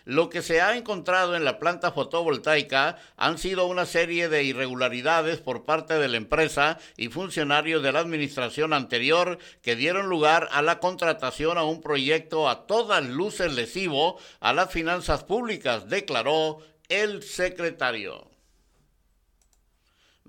Lo 0.09 0.27
que 0.31 0.41
se 0.41 0.59
ha 0.59 0.75
encontrado 0.75 1.35
en 1.35 1.45
la 1.45 1.59
planta 1.59 1.91
fotovoltaica 1.91 2.97
han 3.15 3.37
sido 3.37 3.67
una 3.67 3.85
serie 3.85 4.27
de 4.27 4.43
irregularidades 4.43 5.37
por 5.39 5.65
parte 5.65 5.99
de 5.99 6.07
la 6.07 6.17
empresa 6.17 6.79
y 6.97 7.09
funcionarios 7.09 7.83
de 7.83 7.91
la 7.91 7.99
administración 7.99 8.73
anterior 8.73 9.37
que 9.61 9.75
dieron 9.75 10.09
lugar 10.09 10.49
a 10.51 10.63
la 10.63 10.79
contratación 10.79 11.59
a 11.59 11.63
un 11.63 11.79
proyecto 11.79 12.49
a 12.49 12.65
todas 12.65 13.05
luces 13.05 13.53
lesivo 13.53 14.17
a 14.39 14.51
las 14.51 14.71
finanzas 14.71 15.23
públicas, 15.23 15.87
declaró 15.89 16.57
el 16.87 17.21
secretario. 17.21 18.28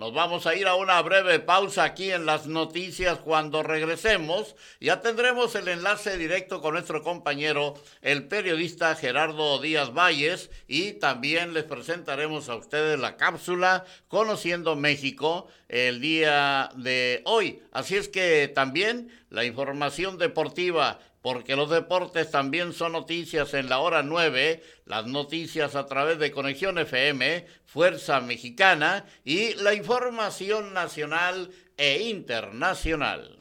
Nos 0.01 0.15
vamos 0.15 0.47
a 0.47 0.55
ir 0.55 0.67
a 0.67 0.77
una 0.77 1.03
breve 1.03 1.41
pausa 1.41 1.85
aquí 1.85 2.11
en 2.11 2.25
las 2.25 2.47
noticias. 2.47 3.19
Cuando 3.19 3.63
regresemos, 3.63 4.57
ya 4.81 5.03
tendremos 5.03 5.55
el 5.57 5.69
enlace 5.69 6.17
directo 6.17 6.63
con 6.63 6.73
nuestro 6.73 7.03
compañero, 7.03 7.75
el 8.01 8.27
periodista 8.27 8.97
Gerardo 8.97 9.61
Díaz 9.61 9.93
Valles, 9.93 10.49
y 10.67 10.93
también 10.93 11.53
les 11.53 11.65
presentaremos 11.65 12.49
a 12.49 12.57
ustedes 12.57 12.99
la 12.99 13.19
cápsula 13.19 13.85
Conociendo 14.09 14.75
México 14.75 15.49
el 15.69 16.01
día 16.01 16.71
de 16.77 17.21
hoy. 17.27 17.63
Así 17.71 17.97
es 17.97 18.09
que 18.09 18.49
también 18.49 19.13
la 19.29 19.45
información 19.45 20.17
deportiva 20.17 20.99
porque 21.23 21.57
los 21.57 21.71
deportes 21.71 22.31
también 22.31 22.73
son 22.73 22.93
noticias 22.93 23.55
en 23.55 23.69
la 23.69 23.79
hora 23.79 24.03
9, 24.03 24.63
las 24.87 25.07
noticias 25.07 25.75
a 25.75 25.87
través 25.87 26.19
de 26.19 26.31
Conexión 26.31 26.79
FM, 26.79 27.47
Fuerza 27.67 28.21
Mexicana 28.21 29.05
y 29.25 29.55
la 29.55 29.75
información 29.75 30.73
nacional 30.73 31.51
e 31.77 32.03
internacional. 32.03 33.39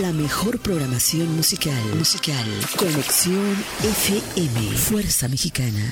La 0.00 0.12
mejor 0.12 0.58
programación 0.60 1.34
musical. 1.34 1.82
Musical. 1.96 2.46
Conexión 2.76 3.56
FM. 3.82 4.76
Fuerza 4.76 5.28
Mexicana. 5.28 5.90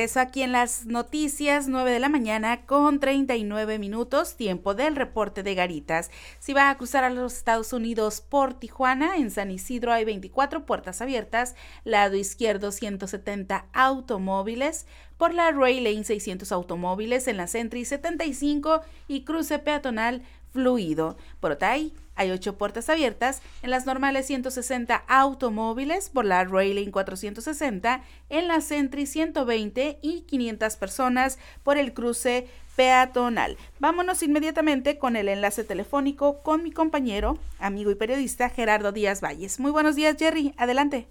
Regreso 0.00 0.20
aquí 0.20 0.42
en 0.42 0.52
las 0.52 0.86
noticias 0.86 1.68
9 1.68 1.90
de 1.90 1.98
la 1.98 2.08
mañana 2.08 2.64
con 2.64 3.00
39 3.00 3.78
minutos, 3.78 4.34
tiempo 4.34 4.72
del 4.72 4.96
reporte 4.96 5.42
de 5.42 5.54
Garitas. 5.54 6.10
Si 6.38 6.54
va 6.54 6.70
a 6.70 6.78
cruzar 6.78 7.04
a 7.04 7.10
los 7.10 7.34
Estados 7.34 7.74
Unidos 7.74 8.22
por 8.22 8.54
Tijuana, 8.54 9.18
en 9.18 9.30
San 9.30 9.50
Isidro 9.50 9.92
hay 9.92 10.06
24 10.06 10.64
puertas 10.64 11.02
abiertas, 11.02 11.54
lado 11.84 12.16
izquierdo 12.16 12.72
170 12.72 13.66
automóviles, 13.74 14.86
por 15.18 15.34
la 15.34 15.50
Ray 15.50 15.80
Lane 15.80 16.04
600 16.04 16.50
automóviles, 16.50 17.28
en 17.28 17.36
la 17.36 17.46
Sentry 17.46 17.84
75 17.84 18.80
y 19.06 19.24
cruce 19.24 19.58
peatonal 19.58 20.22
fluido. 20.50 21.18
Por 21.40 21.52
Otay 21.52 21.92
hay 22.20 22.30
ocho 22.30 22.58
puertas 22.58 22.90
abiertas, 22.90 23.40
en 23.62 23.70
las 23.70 23.86
normales 23.86 24.26
160 24.26 25.04
automóviles, 25.08 26.10
por 26.10 26.26
la 26.26 26.44
Railing 26.44 26.90
460, 26.90 28.02
en 28.28 28.46
la 28.46 28.60
Sentry 28.60 29.06
120 29.06 29.98
y 30.02 30.20
500 30.22 30.76
personas 30.76 31.38
por 31.62 31.78
el 31.78 31.94
cruce 31.94 32.46
peatonal. 32.76 33.56
Vámonos 33.78 34.22
inmediatamente 34.22 34.98
con 34.98 35.16
el 35.16 35.30
enlace 35.30 35.64
telefónico 35.64 36.42
con 36.42 36.62
mi 36.62 36.72
compañero, 36.72 37.38
amigo 37.58 37.90
y 37.90 37.94
periodista 37.94 38.50
Gerardo 38.50 38.92
Díaz 38.92 39.22
Valles. 39.22 39.58
Muy 39.58 39.70
buenos 39.70 39.96
días, 39.96 40.16
Jerry. 40.18 40.54
Adelante. 40.58 41.08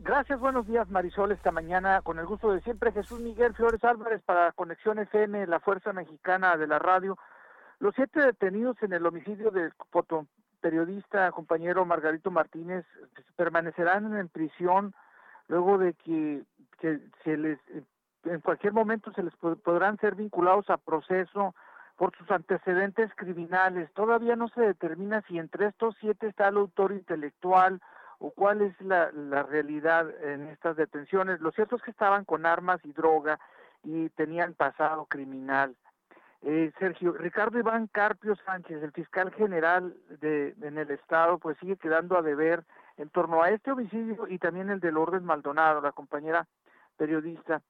Gracias, 0.00 0.40
buenos 0.40 0.66
días 0.66 0.90
Marisol. 0.90 1.30
Esta 1.30 1.52
mañana, 1.52 2.00
con 2.02 2.18
el 2.18 2.26
gusto 2.26 2.50
de 2.50 2.60
siempre, 2.62 2.90
Jesús 2.90 3.20
Miguel 3.20 3.54
Flores 3.54 3.84
Álvarez 3.84 4.20
para 4.22 4.50
Conexión 4.50 4.98
FM, 4.98 5.46
la 5.46 5.60
Fuerza 5.60 5.92
Mexicana 5.92 6.56
de 6.56 6.66
la 6.66 6.80
Radio. 6.80 7.16
Los 7.80 7.94
siete 7.94 8.20
detenidos 8.20 8.76
en 8.82 8.92
el 8.92 9.06
homicidio 9.06 9.50
del 9.50 9.72
periodista 10.60 11.30
compañero 11.32 11.84
Margarito 11.84 12.30
Martínez 12.30 12.84
permanecerán 13.36 14.16
en 14.16 14.28
prisión 14.28 14.94
luego 15.48 15.78
de 15.78 15.94
que, 15.94 16.42
se 16.80 17.36
les 17.36 17.58
en 18.24 18.40
cualquier 18.40 18.72
momento 18.72 19.12
se 19.12 19.22
les 19.22 19.34
podrán 19.36 19.98
ser 19.98 20.14
vinculados 20.14 20.68
a 20.68 20.76
proceso 20.76 21.54
por 21.96 22.16
sus 22.16 22.30
antecedentes 22.30 23.10
criminales. 23.14 23.90
Todavía 23.92 24.36
no 24.36 24.48
se 24.48 24.60
determina 24.60 25.22
si 25.22 25.38
entre 25.38 25.66
estos 25.66 25.96
siete 26.00 26.28
está 26.28 26.48
el 26.48 26.56
autor 26.56 26.92
intelectual 26.92 27.80
o 28.18 28.30
cuál 28.30 28.62
es 28.62 28.78
la, 28.80 29.10
la 29.12 29.42
realidad 29.42 30.08
en 30.22 30.48
estas 30.48 30.76
detenciones. 30.76 31.40
Lo 31.40 31.50
cierto 31.52 31.76
es 31.76 31.82
que 31.82 31.90
estaban 31.90 32.24
con 32.24 32.46
armas 32.46 32.80
y 32.84 32.92
droga 32.92 33.38
y 33.82 34.10
tenían 34.10 34.54
pasado 34.54 35.06
criminal. 35.06 35.74
Eh, 36.42 36.72
Sergio, 36.78 37.12
Ricardo 37.12 37.58
Iván 37.58 37.86
Carpio 37.88 38.34
Sánchez, 38.46 38.82
el 38.82 38.92
fiscal 38.92 39.30
general 39.32 39.94
de, 40.20 40.54
en 40.62 40.78
el 40.78 40.90
Estado, 40.90 41.38
pues 41.38 41.58
sigue 41.58 41.76
quedando 41.76 42.16
a 42.16 42.22
deber 42.22 42.64
en 42.96 43.10
torno 43.10 43.42
a 43.42 43.50
este 43.50 43.72
homicidio 43.72 44.26
y 44.26 44.38
también 44.38 44.70
el 44.70 44.80
de 44.80 44.90
Lourdes 44.90 45.22
Maldonado, 45.22 45.82
la 45.82 45.92
compañera 45.92 46.46
periodista. 46.96 47.60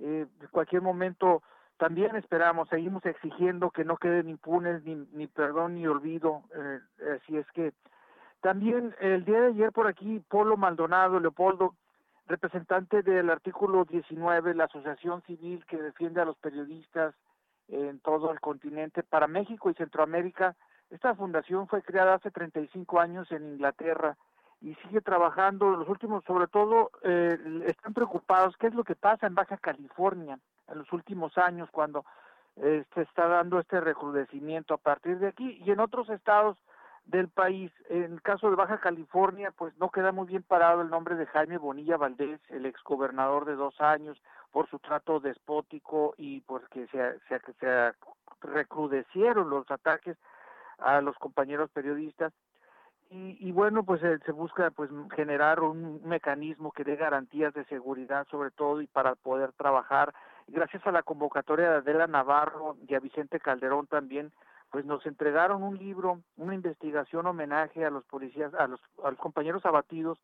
Eh, 0.00 0.26
en 0.40 0.48
cualquier 0.48 0.82
momento 0.82 1.42
también 1.76 2.14
esperamos, 2.14 2.68
seguimos 2.68 3.04
exigiendo 3.04 3.70
que 3.70 3.84
no 3.84 3.96
queden 3.96 4.28
impunes 4.28 4.84
ni, 4.84 4.94
ni 5.12 5.26
perdón 5.26 5.74
ni 5.74 5.86
olvido. 5.86 6.44
Eh, 6.54 6.80
así 7.16 7.36
es 7.36 7.46
que 7.52 7.72
también 8.40 8.94
el 9.00 9.24
día 9.24 9.40
de 9.40 9.46
ayer 9.48 9.72
por 9.72 9.88
aquí, 9.88 10.22
Polo 10.28 10.56
Maldonado, 10.56 11.18
Leopoldo, 11.18 11.74
representante 12.26 13.02
del 13.02 13.28
artículo 13.30 13.84
19, 13.84 14.54
la 14.54 14.64
asociación 14.64 15.22
civil 15.22 15.64
que 15.66 15.80
defiende 15.80 16.20
a 16.20 16.24
los 16.24 16.36
periodistas, 16.36 17.14
en 17.68 18.00
todo 18.00 18.30
el 18.32 18.40
continente. 18.40 19.02
Para 19.02 19.26
México 19.26 19.70
y 19.70 19.74
Centroamérica, 19.74 20.56
esta 20.90 21.14
fundación 21.14 21.66
fue 21.68 21.82
creada 21.82 22.14
hace 22.14 22.30
35 22.30 23.00
años 23.00 23.30
en 23.32 23.54
Inglaterra 23.54 24.16
y 24.60 24.74
sigue 24.76 25.00
trabajando. 25.00 25.70
Los 25.70 25.88
últimos, 25.88 26.24
sobre 26.24 26.46
todo, 26.46 26.90
eh, 27.02 27.64
están 27.66 27.94
preocupados 27.94 28.56
qué 28.58 28.68
es 28.68 28.74
lo 28.74 28.84
que 28.84 28.94
pasa 28.94 29.26
en 29.26 29.34
Baja 29.34 29.56
California 29.56 30.38
en 30.68 30.78
los 30.78 30.92
últimos 30.92 31.36
años 31.36 31.68
cuando 31.70 32.04
eh, 32.56 32.84
se 32.94 33.02
está 33.02 33.28
dando 33.28 33.58
este 33.58 33.80
recrudecimiento 33.80 34.74
a 34.74 34.78
partir 34.78 35.18
de 35.18 35.28
aquí 35.28 35.60
y 35.64 35.70
en 35.70 35.80
otros 35.80 36.08
estados 36.08 36.56
del 37.06 37.28
país. 37.28 37.70
En 37.88 38.14
el 38.14 38.22
caso 38.22 38.50
de 38.50 38.56
Baja 38.56 38.78
California, 38.78 39.52
pues 39.56 39.76
no 39.78 39.90
queda 39.90 40.12
muy 40.12 40.26
bien 40.26 40.42
parado 40.42 40.82
el 40.82 40.90
nombre 40.90 41.16
de 41.16 41.26
Jaime 41.26 41.58
Bonilla 41.58 41.96
Valdés, 41.96 42.40
el 42.48 42.66
exgobernador 42.66 43.44
de 43.44 43.54
dos 43.54 43.80
años, 43.80 44.20
por 44.50 44.68
su 44.68 44.78
trato 44.78 45.20
despótico 45.20 46.14
y 46.16 46.40
porque 46.42 46.86
se, 46.88 47.18
se, 47.28 47.40
se 47.60 47.92
recrudecieron 48.40 49.50
los 49.50 49.70
ataques 49.70 50.16
a 50.78 51.00
los 51.00 51.16
compañeros 51.18 51.70
periodistas. 51.70 52.32
Y, 53.10 53.36
y 53.38 53.52
bueno, 53.52 53.84
pues 53.84 54.00
se, 54.00 54.18
se 54.20 54.32
busca 54.32 54.70
pues 54.70 54.90
generar 55.14 55.60
un 55.60 56.00
mecanismo 56.04 56.72
que 56.72 56.84
dé 56.84 56.96
garantías 56.96 57.52
de 57.54 57.64
seguridad 57.66 58.26
sobre 58.30 58.50
todo 58.50 58.80
y 58.80 58.86
para 58.86 59.14
poder 59.14 59.52
trabajar. 59.52 60.12
Gracias 60.46 60.86
a 60.86 60.92
la 60.92 61.02
convocatoria 61.02 61.70
de 61.70 61.76
Adela 61.76 62.06
Navarro 62.06 62.76
y 62.88 62.94
a 62.94 63.00
Vicente 63.00 63.40
Calderón 63.40 63.86
también, 63.86 64.32
pues 64.74 64.84
nos 64.86 65.06
entregaron 65.06 65.62
un 65.62 65.78
libro, 65.78 66.18
una 66.36 66.52
investigación 66.52 67.28
homenaje 67.28 67.84
a 67.84 67.90
los 67.90 68.04
policías, 68.06 68.52
a 68.54 68.66
los, 68.66 68.80
compañeros 69.18 69.64
abatidos, 69.64 70.18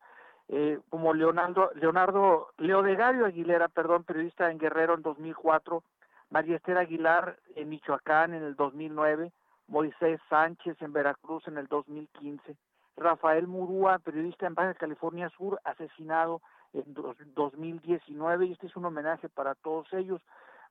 eh, 0.49 0.77
como 0.89 1.13
Leonardo, 1.13 1.71
Leonardo, 1.75 2.49
Leodegario 2.57 3.25
Aguilera, 3.25 3.69
perdón, 3.69 4.03
periodista 4.03 4.51
en 4.51 4.57
Guerrero 4.57 4.95
en 4.95 5.03
2004, 5.03 5.81
María 6.31 6.57
Esther 6.57 6.77
Aguilar 6.79 7.37
en 7.55 7.69
Michoacán 7.69 8.33
en 8.33 8.43
el 8.43 8.57
2009, 8.57 9.31
Moisés 9.69 10.19
Sánchez 10.29 10.75
en 10.81 10.91
Veracruz 10.91 11.47
en 11.47 11.57
el 11.57 11.67
2015, 11.67 12.57
Rafael 12.97 13.47
Murúa, 13.47 13.99
periodista 13.99 14.47
en 14.47 14.55
Baja 14.55 14.73
California 14.73 15.29
Sur, 15.29 15.61
asesinado 15.63 16.41
en 16.73 16.93
2019, 17.35 18.47
y 18.47 18.51
este 18.51 18.67
es 18.67 18.75
un 18.75 18.83
homenaje 18.83 19.29
para 19.29 19.55
todos 19.55 19.87
ellos. 19.93 20.21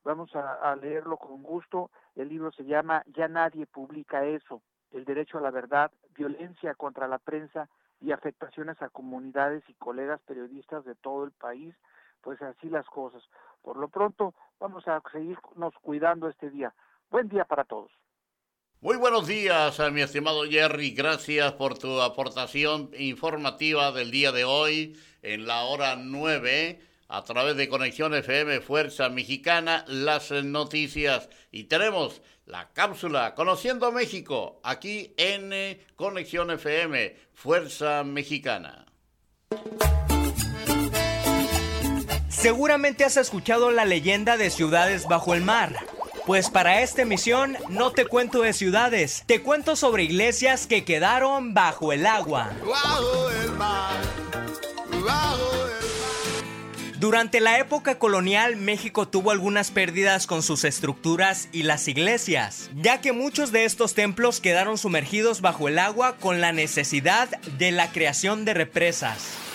Vamos 0.05 0.35
a, 0.35 0.75
leerlo 0.77 1.17
con 1.17 1.43
gusto. 1.43 1.91
El 2.17 2.29
libro 2.29 2.53
se 2.53 2.65
llama 2.65 3.05
Ya 3.07 3.29
nadie 3.29 3.67
publica 3.67 4.25
eso, 4.25 4.63
el 4.93 5.05
derecho 5.05 5.39
a 5.39 5.43
la 5.43 5.51
verdad, 5.51 5.91
violencia 6.15 6.75
contra 6.75 7.07
la 7.07 7.19
prensa 7.19 7.69
y 8.01 8.13
afectaciones 8.13 8.81
a 8.81 8.89
comunidades 8.89 9.63
y 9.69 9.75
colegas 9.75 10.21
periodistas 10.23 10.85
de 10.85 10.95
todo 10.95 11.25
el 11.25 11.33
país. 11.33 11.75
Pues 12.23 12.41
así 12.43 12.69
las 12.69 12.87
cosas. 12.87 13.23
Por 13.63 13.77
lo 13.77 13.89
pronto, 13.89 14.35
vamos 14.59 14.87
a 14.89 15.03
seguirnos 15.13 15.75
cuidando 15.83 16.29
este 16.29 16.51
día. 16.51 16.75
Buen 17.11 17.29
día 17.29 17.45
para 17.45 17.65
todos. 17.65 17.91
Muy 18.83 18.97
buenos 18.97 19.27
días, 19.27 19.79
mi 19.93 20.01
estimado 20.01 20.45
Jerry. 20.45 20.93
Gracias 20.93 21.53
por 21.53 21.79
tu 21.79 22.01
aportación 22.01 22.91
informativa 22.99 23.93
del 23.93 24.11
día 24.11 24.33
de 24.33 24.45
hoy 24.45 24.97
en 25.23 25.47
la 25.47 25.65
hora 25.65 25.97
9 25.97 26.90
a 27.11 27.25
través 27.25 27.57
de 27.57 27.69
Conexión 27.69 28.15
FM 28.15 28.61
Fuerza 28.61 29.09
Mexicana 29.09 29.85
las 29.89 30.31
noticias 30.31 31.29
y 31.51 31.65
tenemos 31.65 32.23
la 32.47 32.73
cápsula 32.73 33.35
Conociendo 33.35 33.91
México 33.91 34.61
aquí 34.63 35.13
en 35.17 35.53
eh, 35.53 35.81
Conexión 35.97 36.53
FM 36.53 37.17
Fuerza 37.35 38.05
Mexicana. 38.05 38.87
Seguramente 42.29 43.05
has 43.05 43.17
escuchado 43.17 43.73
la 43.73 43.85
leyenda 43.85 44.37
de 44.37 44.51
ciudades 44.51 45.07
bajo 45.07 45.35
el 45.35 45.43
mar. 45.43 45.75
Pues 46.27 46.49
para 46.49 46.81
esta 46.81 47.03
emisión 47.03 47.57
no 47.71 47.91
te 47.91 48.07
cuento 48.07 48.43
de 48.43 48.53
ciudades, 48.53 49.25
te 49.27 49.43
cuento 49.43 49.75
sobre 49.75 50.05
iglesias 50.05 50.69
que 50.69 50.85
quedaron 50.85 51.55
bajo 51.55 51.93
el 51.93 52.07
agua. 52.07 52.53
Bajo 52.65 53.31
el 53.31 53.53
mar, 53.53 53.97
bajo 55.05 55.50
durante 57.01 57.41
la 57.41 57.59
época 57.59 57.99
colonial, 57.99 58.57
México 58.57 59.09
tuvo 59.09 59.31
algunas 59.31 59.71
pérdidas 59.71 60.27
con 60.27 60.43
sus 60.43 60.65
estructuras 60.65 61.49
y 61.51 61.63
las 61.63 61.89
iglesias, 61.89 62.71
ya 62.77 63.01
que 63.01 63.13
muchos 63.13 63.53
de 63.53 63.65
estos 63.65 63.95
templos 63.95 64.39
quedaron 64.39 64.77
sumergidos 64.77 65.41
bajo 65.41 65.67
el 65.69 65.79
agua 65.79 66.17
con 66.17 66.43
la 66.43 66.53
necesidad 66.53 67.31
de 67.57 67.73
la 67.73 67.91
creación 67.91 68.45
de 68.45 68.53
represas. 68.53 69.50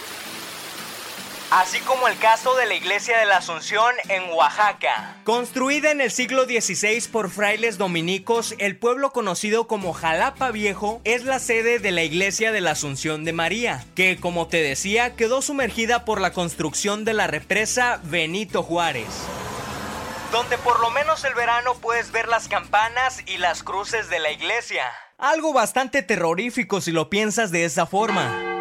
Así 1.51 1.79
como 1.79 2.07
el 2.07 2.17
caso 2.17 2.55
de 2.55 2.65
la 2.65 2.75
iglesia 2.75 3.17
de 3.19 3.25
la 3.25 3.37
Asunción 3.37 3.93
en 4.09 4.29
Oaxaca. 4.31 5.17
Construida 5.23 5.91
en 5.91 6.01
el 6.01 6.11
siglo 6.11 6.45
XVI 6.45 7.07
por 7.11 7.29
frailes 7.29 7.77
dominicos, 7.77 8.55
el 8.57 8.77
pueblo 8.77 9.11
conocido 9.11 9.67
como 9.67 9.93
Jalapa 9.93 10.51
Viejo 10.51 11.01
es 11.03 11.23
la 11.23 11.39
sede 11.39 11.79
de 11.79 11.91
la 11.91 12.03
iglesia 12.03 12.51
de 12.51 12.61
la 12.61 12.71
Asunción 12.71 13.25
de 13.25 13.33
María, 13.33 13.85
que 13.95 14.17
como 14.17 14.47
te 14.47 14.61
decía 14.61 15.15
quedó 15.15 15.41
sumergida 15.41 16.05
por 16.05 16.21
la 16.21 16.33
construcción 16.33 17.05
de 17.05 17.13
la 17.13 17.27
represa 17.27 17.99
Benito 18.03 18.63
Juárez 18.63 19.07
donde 20.31 20.57
por 20.57 20.81
lo 20.81 20.89
menos 20.89 21.23
el 21.23 21.33
verano 21.33 21.75
puedes 21.75 22.11
ver 22.11 22.27
las 22.27 22.49
campanas 22.49 23.21
y 23.25 23.37
las 23.37 23.63
cruces 23.63 24.09
de 24.09 24.19
la 24.19 24.31
iglesia. 24.31 24.83
Algo 25.17 25.53
bastante 25.53 26.01
terrorífico 26.01 26.81
si 26.81 26.91
lo 26.91 27.09
piensas 27.09 27.51
de 27.51 27.63
esa 27.63 27.85
forma. 27.85 28.54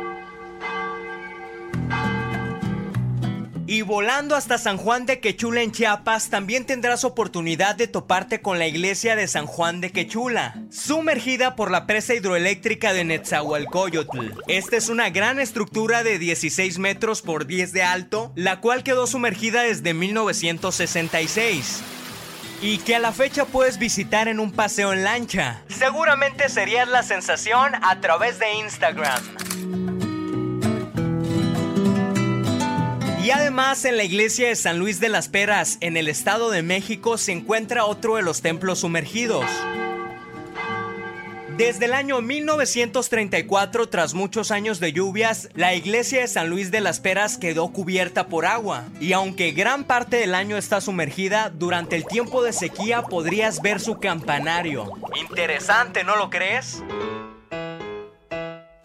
Y 3.66 3.80
volando 3.80 4.36
hasta 4.36 4.58
San 4.58 4.76
Juan 4.76 5.06
de 5.06 5.20
Quechula 5.20 5.62
en 5.62 5.72
Chiapas, 5.72 6.28
también 6.28 6.66
tendrás 6.66 7.02
oportunidad 7.04 7.74
de 7.74 7.88
toparte 7.88 8.42
con 8.42 8.58
la 8.58 8.66
iglesia 8.66 9.16
de 9.16 9.26
San 9.26 9.46
Juan 9.46 9.80
de 9.80 9.90
Quechula, 9.90 10.54
sumergida 10.70 11.56
por 11.56 11.70
la 11.70 11.86
presa 11.86 12.14
hidroeléctrica 12.14 12.92
de 12.92 13.04
Netzahualcoyotl. 13.04 14.32
Esta 14.48 14.76
es 14.76 14.90
una 14.90 15.08
gran 15.08 15.40
estructura 15.40 16.02
de 16.02 16.18
16 16.18 16.78
metros 16.78 17.22
por 17.22 17.46
10 17.46 17.72
de 17.72 17.82
alto, 17.82 18.32
la 18.34 18.60
cual 18.60 18.82
quedó 18.82 19.06
sumergida 19.06 19.62
desde 19.62 19.94
1966 19.94 21.82
y 22.60 22.78
que 22.78 22.96
a 22.96 22.98
la 22.98 23.12
fecha 23.12 23.46
puedes 23.46 23.78
visitar 23.78 24.28
en 24.28 24.40
un 24.40 24.52
paseo 24.52 24.92
en 24.92 25.04
lancha. 25.04 25.62
Seguramente 25.68 26.50
serías 26.50 26.88
la 26.88 27.02
sensación 27.02 27.72
a 27.82 28.00
través 28.00 28.38
de 28.38 28.54
Instagram. 28.58 30.03
Y 33.24 33.30
además 33.30 33.86
en 33.86 33.96
la 33.96 34.04
iglesia 34.04 34.48
de 34.48 34.54
San 34.54 34.78
Luis 34.78 35.00
de 35.00 35.08
las 35.08 35.28
Peras, 35.28 35.78
en 35.80 35.96
el 35.96 36.08
Estado 36.08 36.50
de 36.50 36.62
México, 36.62 37.16
se 37.16 37.32
encuentra 37.32 37.86
otro 37.86 38.16
de 38.16 38.22
los 38.22 38.42
templos 38.42 38.80
sumergidos. 38.80 39.46
Desde 41.56 41.86
el 41.86 41.94
año 41.94 42.20
1934, 42.20 43.88
tras 43.88 44.12
muchos 44.12 44.50
años 44.50 44.78
de 44.78 44.92
lluvias, 44.92 45.48
la 45.54 45.74
iglesia 45.74 46.20
de 46.20 46.28
San 46.28 46.50
Luis 46.50 46.70
de 46.70 46.82
las 46.82 47.00
Peras 47.00 47.38
quedó 47.38 47.68
cubierta 47.68 48.26
por 48.26 48.44
agua. 48.44 48.84
Y 49.00 49.14
aunque 49.14 49.52
gran 49.52 49.84
parte 49.84 50.18
del 50.18 50.34
año 50.34 50.58
está 50.58 50.82
sumergida, 50.82 51.48
durante 51.48 51.96
el 51.96 52.04
tiempo 52.04 52.42
de 52.42 52.52
sequía 52.52 53.04
podrías 53.04 53.62
ver 53.62 53.80
su 53.80 53.98
campanario. 54.00 54.92
Interesante, 55.18 56.04
¿no 56.04 56.16
lo 56.16 56.28
crees? 56.28 56.82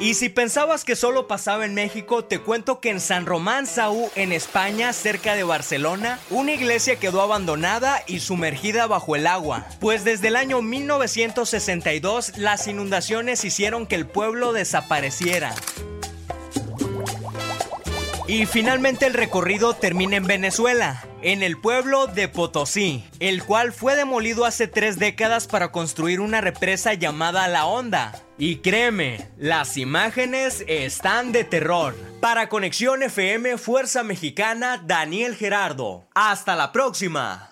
Y 0.02 0.14
si 0.14 0.30
pensabas 0.30 0.86
que 0.86 0.96
solo 0.96 1.28
pasaba 1.28 1.66
en 1.66 1.74
México, 1.74 2.24
te 2.24 2.40
cuento 2.40 2.80
que 2.80 2.90
en 2.90 3.02
San 3.02 3.26
Román 3.26 3.68
Saú, 3.68 4.10
en 4.16 4.32
España, 4.32 4.94
cerca 4.94 5.36
de 5.36 5.44
Barcelona, 5.44 6.20
una 6.30 6.54
iglesia 6.54 6.96
quedó 6.96 7.22
abandonada 7.22 8.02
y 8.08 8.22
sumergida 8.22 8.88
bajo 8.88 9.18
el 9.18 9.28
agua. 9.28 9.66
Pues 9.82 10.06
desde 10.06 10.30
el 10.30 10.38
año 10.38 10.62
1962 10.62 12.38
las 12.38 12.66
inundaciones 12.68 13.44
hicieron 13.44 13.86
que 13.86 13.96
el 13.96 14.06
pueblo 14.08 14.54
desapareciera. 14.54 15.54
Y 18.30 18.46
finalmente 18.46 19.08
el 19.08 19.16
recorrido 19.16 19.74
termina 19.74 20.16
en 20.16 20.28
Venezuela, 20.28 21.04
en 21.24 21.42
el 21.42 21.58
pueblo 21.58 22.06
de 22.06 22.28
Potosí, 22.28 23.04
el 23.20 23.44
cual 23.44 23.74
fue 23.74 23.96
demolido 23.96 24.46
hace 24.46 24.68
tres 24.68 25.00
décadas 25.00 25.48
para 25.48 25.72
construir 25.72 26.20
una 26.20 26.40
represa 26.40 26.94
llamada 26.94 27.48
La 27.48 27.66
Honda. 27.66 28.22
Y 28.38 28.58
créeme, 28.58 29.28
las 29.40 29.78
imágenes 29.78 30.64
están 30.68 31.32
de 31.32 31.44
terror. 31.44 31.96
Para 32.22 32.50
Conexión 32.50 33.02
FM 33.02 33.58
Fuerza 33.58 34.04
Mexicana, 34.04 34.80
Daniel 34.86 35.36
Gerardo. 35.36 36.08
Hasta 36.14 36.56
la 36.56 36.72
próxima. 36.72 37.50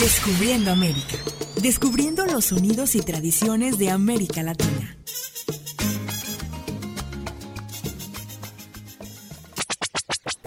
Descubriendo 0.00 0.72
América. 0.72 1.18
Descubriendo 1.60 2.24
los 2.24 2.46
sonidos 2.46 2.94
y 2.94 3.02
tradiciones 3.02 3.76
de 3.76 3.90
América 3.90 4.42
Latina. 4.42 4.96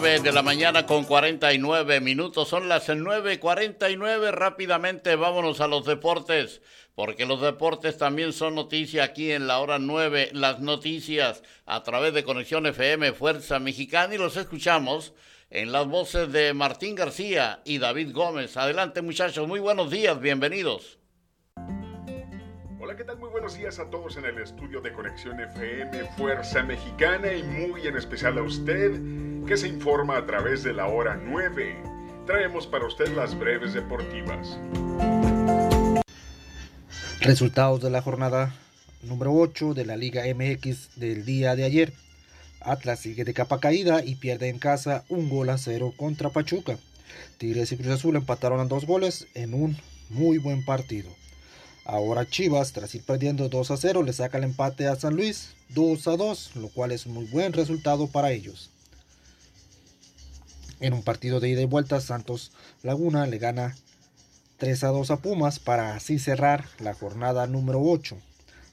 De 0.00 0.32
la 0.32 0.40
mañana 0.40 0.86
con 0.86 1.04
49 1.04 2.00
minutos. 2.00 2.48
Son 2.48 2.66
las 2.66 2.88
9.49. 2.88 4.30
Rápidamente 4.30 5.16
vámonos 5.16 5.60
a 5.60 5.66
los 5.66 5.84
deportes, 5.84 6.62
porque 6.94 7.26
los 7.26 7.42
deportes 7.42 7.98
también 7.98 8.32
son 8.32 8.54
noticia 8.54 9.04
aquí 9.04 9.32
en 9.32 9.46
la 9.46 9.58
hora 9.58 9.78
9. 9.78 10.30
Las 10.32 10.60
noticias 10.60 11.42
a 11.66 11.82
través 11.82 12.14
de 12.14 12.24
Conexión 12.24 12.64
FM 12.64 13.12
Fuerza 13.12 13.58
Mexicana 13.58 14.14
y 14.14 14.18
los 14.18 14.38
escuchamos 14.38 15.12
en 15.50 15.72
las 15.72 15.86
voces 15.86 16.32
de 16.32 16.54
Martín 16.54 16.94
García 16.94 17.60
y 17.66 17.76
David 17.76 18.12
Gómez. 18.14 18.56
Adelante 18.56 19.02
muchachos, 19.02 19.46
muy 19.46 19.60
buenos 19.60 19.90
días, 19.90 20.18
bienvenidos. 20.18 21.01
¿Qué 22.96 23.04
tal? 23.04 23.16
Muy 23.16 23.30
buenos 23.30 23.56
días 23.56 23.78
a 23.78 23.88
todos 23.88 24.18
en 24.18 24.26
el 24.26 24.38
estudio 24.38 24.82
de 24.82 24.92
Conexión 24.92 25.40
FM 25.40 26.04
Fuerza 26.18 26.62
Mexicana 26.62 27.32
y 27.32 27.42
muy 27.42 27.86
en 27.86 27.96
especial 27.96 28.36
a 28.36 28.42
usted 28.42 29.00
que 29.46 29.56
se 29.56 29.68
informa 29.68 30.18
a 30.18 30.26
través 30.26 30.62
de 30.62 30.74
la 30.74 30.88
hora 30.88 31.16
9. 31.16 31.74
Traemos 32.26 32.66
para 32.66 32.86
usted 32.86 33.08
las 33.16 33.38
breves 33.38 33.72
deportivas. 33.72 34.58
Resultados 37.20 37.80
de 37.80 37.88
la 37.88 38.02
jornada 38.02 38.54
número 39.00 39.32
8 39.32 39.72
de 39.72 39.86
la 39.86 39.96
Liga 39.96 40.24
MX 40.24 40.96
del 40.96 41.24
día 41.24 41.56
de 41.56 41.64
ayer. 41.64 41.94
Atlas 42.60 43.00
sigue 43.00 43.24
de 43.24 43.32
capa 43.32 43.58
caída 43.58 44.04
y 44.04 44.16
pierde 44.16 44.50
en 44.50 44.58
casa 44.58 45.04
un 45.08 45.30
gol 45.30 45.48
a 45.48 45.56
cero 45.56 45.94
contra 45.96 46.28
Pachuca. 46.28 46.76
Tigres 47.38 47.72
y 47.72 47.78
Cruz 47.78 47.88
Azul 47.88 48.16
empataron 48.16 48.60
a 48.60 48.66
dos 48.66 48.84
goles 48.84 49.28
en 49.32 49.54
un 49.54 49.78
muy 50.10 50.36
buen 50.36 50.62
partido. 50.62 51.08
Ahora 51.92 52.26
Chivas, 52.26 52.72
tras 52.72 52.94
ir 52.94 53.02
perdiendo 53.02 53.50
2 53.50 53.70
a 53.70 53.76
0, 53.76 54.02
le 54.02 54.14
saca 54.14 54.38
el 54.38 54.44
empate 54.44 54.88
a 54.88 54.96
San 54.96 55.14
Luis 55.14 55.50
2 55.74 56.08
a 56.08 56.16
2, 56.16 56.56
lo 56.56 56.68
cual 56.68 56.90
es 56.90 57.04
un 57.04 57.12
muy 57.12 57.26
buen 57.26 57.52
resultado 57.52 58.06
para 58.06 58.30
ellos. 58.30 58.70
En 60.80 60.94
un 60.94 61.02
partido 61.02 61.38
de 61.38 61.50
ida 61.50 61.60
y 61.60 61.66
vuelta, 61.66 62.00
Santos 62.00 62.52
Laguna 62.82 63.26
le 63.26 63.36
gana 63.36 63.76
3 64.56 64.84
a 64.84 64.88
2 64.88 65.10
a 65.10 65.16
Pumas 65.18 65.58
para 65.58 65.94
así 65.94 66.18
cerrar 66.18 66.64
la 66.78 66.94
jornada 66.94 67.46
número 67.46 67.82
8. 67.82 68.16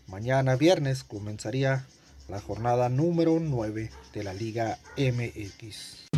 Mañana 0.07 0.55
viernes 0.55 1.03
comenzaría 1.03 1.85
la 2.29 2.39
jornada 2.39 2.87
número 2.87 3.37
9 3.41 3.91
de 4.13 4.23
la 4.23 4.33
Liga 4.33 4.79
MX. 4.95 6.08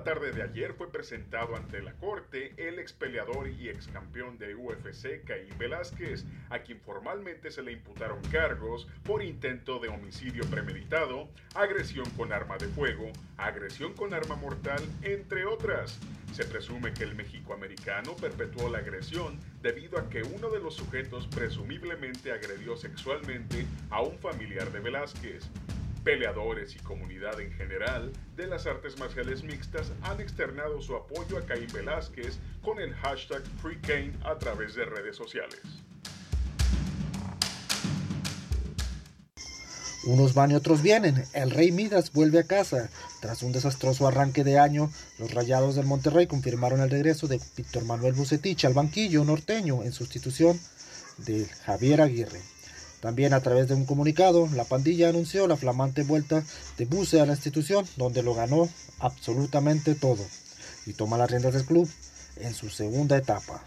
La 0.00 0.14
tarde 0.14 0.32
de 0.32 0.42
ayer 0.42 0.72
fue 0.72 0.90
presentado 0.90 1.54
ante 1.54 1.82
la 1.82 1.92
corte 1.92 2.54
el 2.56 2.78
ex 2.78 2.94
peleador 2.94 3.50
y 3.50 3.68
ex 3.68 3.86
campeón 3.88 4.38
de 4.38 4.54
UFC 4.54 5.22
Caín 5.26 5.52
Velázquez, 5.58 6.24
a 6.48 6.60
quien 6.60 6.80
formalmente 6.80 7.50
se 7.50 7.62
le 7.62 7.72
imputaron 7.72 8.18
cargos 8.32 8.88
por 9.04 9.22
intento 9.22 9.78
de 9.78 9.88
homicidio 9.88 10.44
premeditado, 10.46 11.28
agresión 11.54 12.08
con 12.16 12.32
arma 12.32 12.56
de 12.56 12.68
fuego, 12.68 13.12
agresión 13.36 13.92
con 13.92 14.14
arma 14.14 14.36
mortal, 14.36 14.82
entre 15.02 15.44
otras. 15.44 16.00
Se 16.32 16.46
presume 16.46 16.94
que 16.94 17.04
el 17.04 17.14
mexicoamericano 17.14 18.16
perpetuó 18.16 18.70
la 18.70 18.78
agresión 18.78 19.38
debido 19.60 19.98
a 19.98 20.08
que 20.08 20.22
uno 20.22 20.48
de 20.48 20.60
los 20.60 20.76
sujetos 20.76 21.26
presumiblemente 21.26 22.32
agredió 22.32 22.74
sexualmente 22.74 23.66
a 23.90 24.00
un 24.00 24.18
familiar 24.18 24.72
de 24.72 24.80
Velázquez. 24.80 25.50
Peleadores 26.04 26.74
y 26.76 26.78
comunidad 26.78 27.38
en 27.40 27.52
general 27.52 28.12
de 28.34 28.46
las 28.46 28.66
artes 28.66 28.98
marciales 28.98 29.42
mixtas 29.42 29.92
han 30.02 30.18
externado 30.20 30.80
su 30.80 30.96
apoyo 30.96 31.36
a 31.36 31.42
Caín 31.42 31.68
Velázquez 31.74 32.38
con 32.62 32.80
el 32.80 32.94
hashtag 32.94 33.42
FreeCain 33.60 34.18
a 34.24 34.38
través 34.38 34.74
de 34.74 34.86
redes 34.86 35.16
sociales. 35.16 35.60
Unos 40.04 40.32
van 40.32 40.52
y 40.52 40.54
otros 40.54 40.80
vienen. 40.80 41.22
El 41.34 41.50
Rey 41.50 41.70
Midas 41.70 42.12
vuelve 42.12 42.38
a 42.38 42.44
casa. 42.44 42.88
Tras 43.20 43.42
un 43.42 43.52
desastroso 43.52 44.08
arranque 44.08 44.44
de 44.44 44.58
año, 44.58 44.90
los 45.18 45.34
Rayados 45.34 45.74
del 45.74 45.84
Monterrey 45.84 46.26
confirmaron 46.26 46.80
el 46.80 46.88
regreso 46.88 47.28
de 47.28 47.38
Víctor 47.54 47.84
Manuel 47.84 48.14
Bucetich 48.14 48.64
al 48.64 48.72
banquillo 48.72 49.22
norteño 49.24 49.82
en 49.82 49.92
sustitución 49.92 50.58
de 51.18 51.44
Javier 51.66 52.00
Aguirre. 52.00 52.40
También 53.00 53.32
a 53.32 53.40
través 53.40 53.68
de 53.68 53.74
un 53.74 53.86
comunicado, 53.86 54.48
la 54.54 54.64
pandilla 54.64 55.08
anunció 55.08 55.46
la 55.46 55.56
flamante 55.56 56.02
vuelta 56.02 56.44
de 56.76 56.84
Buce 56.84 57.20
a 57.20 57.26
la 57.26 57.32
institución, 57.32 57.86
donde 57.96 58.22
lo 58.22 58.34
ganó 58.34 58.68
absolutamente 58.98 59.94
todo 59.94 60.24
y 60.86 60.92
toma 60.92 61.16
las 61.16 61.30
riendas 61.30 61.54
del 61.54 61.64
club 61.64 61.88
en 62.36 62.54
su 62.54 62.68
segunda 62.68 63.16
etapa. 63.16 63.64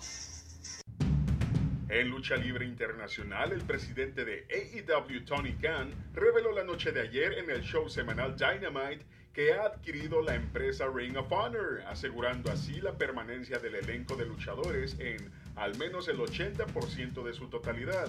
En 1.89 2.09
lucha 2.09 2.35
libre 2.35 2.65
internacional, 2.65 3.51
el 3.51 3.61
presidente 3.61 4.25
de 4.25 4.47
AEW, 4.49 5.25
Tony 5.25 5.53
Khan, 5.53 5.91
reveló 6.13 6.51
la 6.51 6.63
noche 6.63 6.91
de 6.91 7.01
ayer 7.01 7.33
en 7.33 7.49
el 7.49 7.61
show 7.61 7.87
semanal 7.87 8.35
Dynamite 8.35 9.05
que 9.33 9.53
ha 9.53 9.65
adquirido 9.65 10.21
la 10.21 10.35
empresa 10.35 10.85
Ring 10.93 11.17
of 11.17 11.31
Honor, 11.31 11.81
asegurando 11.87 12.51
así 12.51 12.81
la 12.81 12.97
permanencia 12.97 13.57
del 13.59 13.75
elenco 13.75 14.15
de 14.15 14.25
luchadores 14.25 14.95
en 14.99 15.31
al 15.55 15.77
menos 15.77 16.07
el 16.07 16.17
80% 16.17 17.23
de 17.23 17.33
su 17.33 17.47
totalidad, 17.47 18.07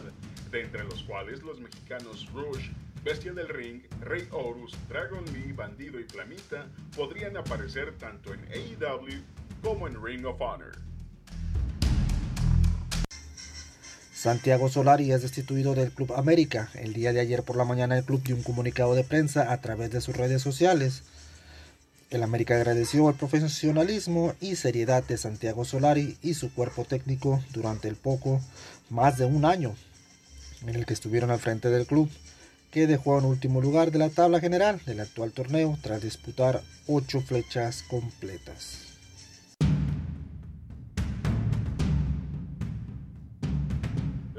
de 0.51 0.62
entre 0.62 0.84
los 0.84 1.03
cuales 1.03 1.42
los 1.42 1.61
mexicanos 1.61 2.28
Rush, 2.32 2.70
Bestia 3.05 3.32
del 3.32 3.49
Ring, 3.49 3.82
Rey 4.01 4.26
Horus, 4.30 4.74
Dragon 4.88 5.24
Lee, 5.32 5.53
Bandido 5.53 6.01
y 6.01 6.05
Flamita 6.05 6.66
podrían 6.97 7.36
aparecer 7.36 7.97
tanto 7.99 8.32
en 8.32 8.40
AEW 8.51 9.22
como 9.62 9.86
en 9.86 10.03
Ring 10.03 10.24
of 10.24 10.40
Honor. 10.40 10.72
Santiago 14.12 14.70
Solari 14.70 15.12
es 15.12 15.20
destituido 15.20 15.74
del 15.74 15.92
Club 15.92 16.14
América. 16.14 16.70
El 16.72 16.95
día 16.95 17.12
de 17.12 17.20
ayer 17.20 17.42
por 17.42 17.57
la 17.57 17.66
mañana 17.66 17.99
el 17.99 18.05
club 18.05 18.22
dio 18.22 18.34
un 18.34 18.42
comunicado 18.42 18.95
de 18.95 19.05
prensa 19.05 19.53
a 19.53 19.61
través 19.61 19.90
de 19.90 20.01
sus 20.01 20.16
redes 20.16 20.40
sociales. 20.40 21.03
El 22.15 22.23
América 22.23 22.55
agradeció 22.55 23.09
el 23.09 23.17
profesionalismo 23.17 24.35
y 24.41 24.55
seriedad 24.55 25.03
de 25.03 25.17
Santiago 25.17 25.65
Solari 25.65 26.17
y 26.23 26.35
su 26.35 26.55
cuerpo 26.55 26.85
técnico 26.85 27.43
durante 27.53 27.89
el 27.89 27.97
poco 27.97 28.41
más 28.89 29.19
de 29.19 29.25
un 29.25 29.45
año 29.45 29.75
en 30.65 30.77
el 30.77 30.87
que 30.87 30.95
estuvieron 30.95 31.33
al 31.33 31.41
frente 31.41 31.71
del 31.71 31.87
club, 31.87 32.09
que 32.71 32.87
dejó 32.87 33.19
en 33.19 33.25
último 33.25 33.61
lugar 33.61 33.91
de 33.91 33.99
la 33.99 34.11
tabla 34.11 34.39
general 34.39 34.81
del 34.87 35.01
actual 35.01 35.33
torneo 35.33 35.77
tras 35.83 36.03
disputar 36.03 36.62
ocho 36.87 37.21
flechas 37.21 37.83
completas. 37.83 38.84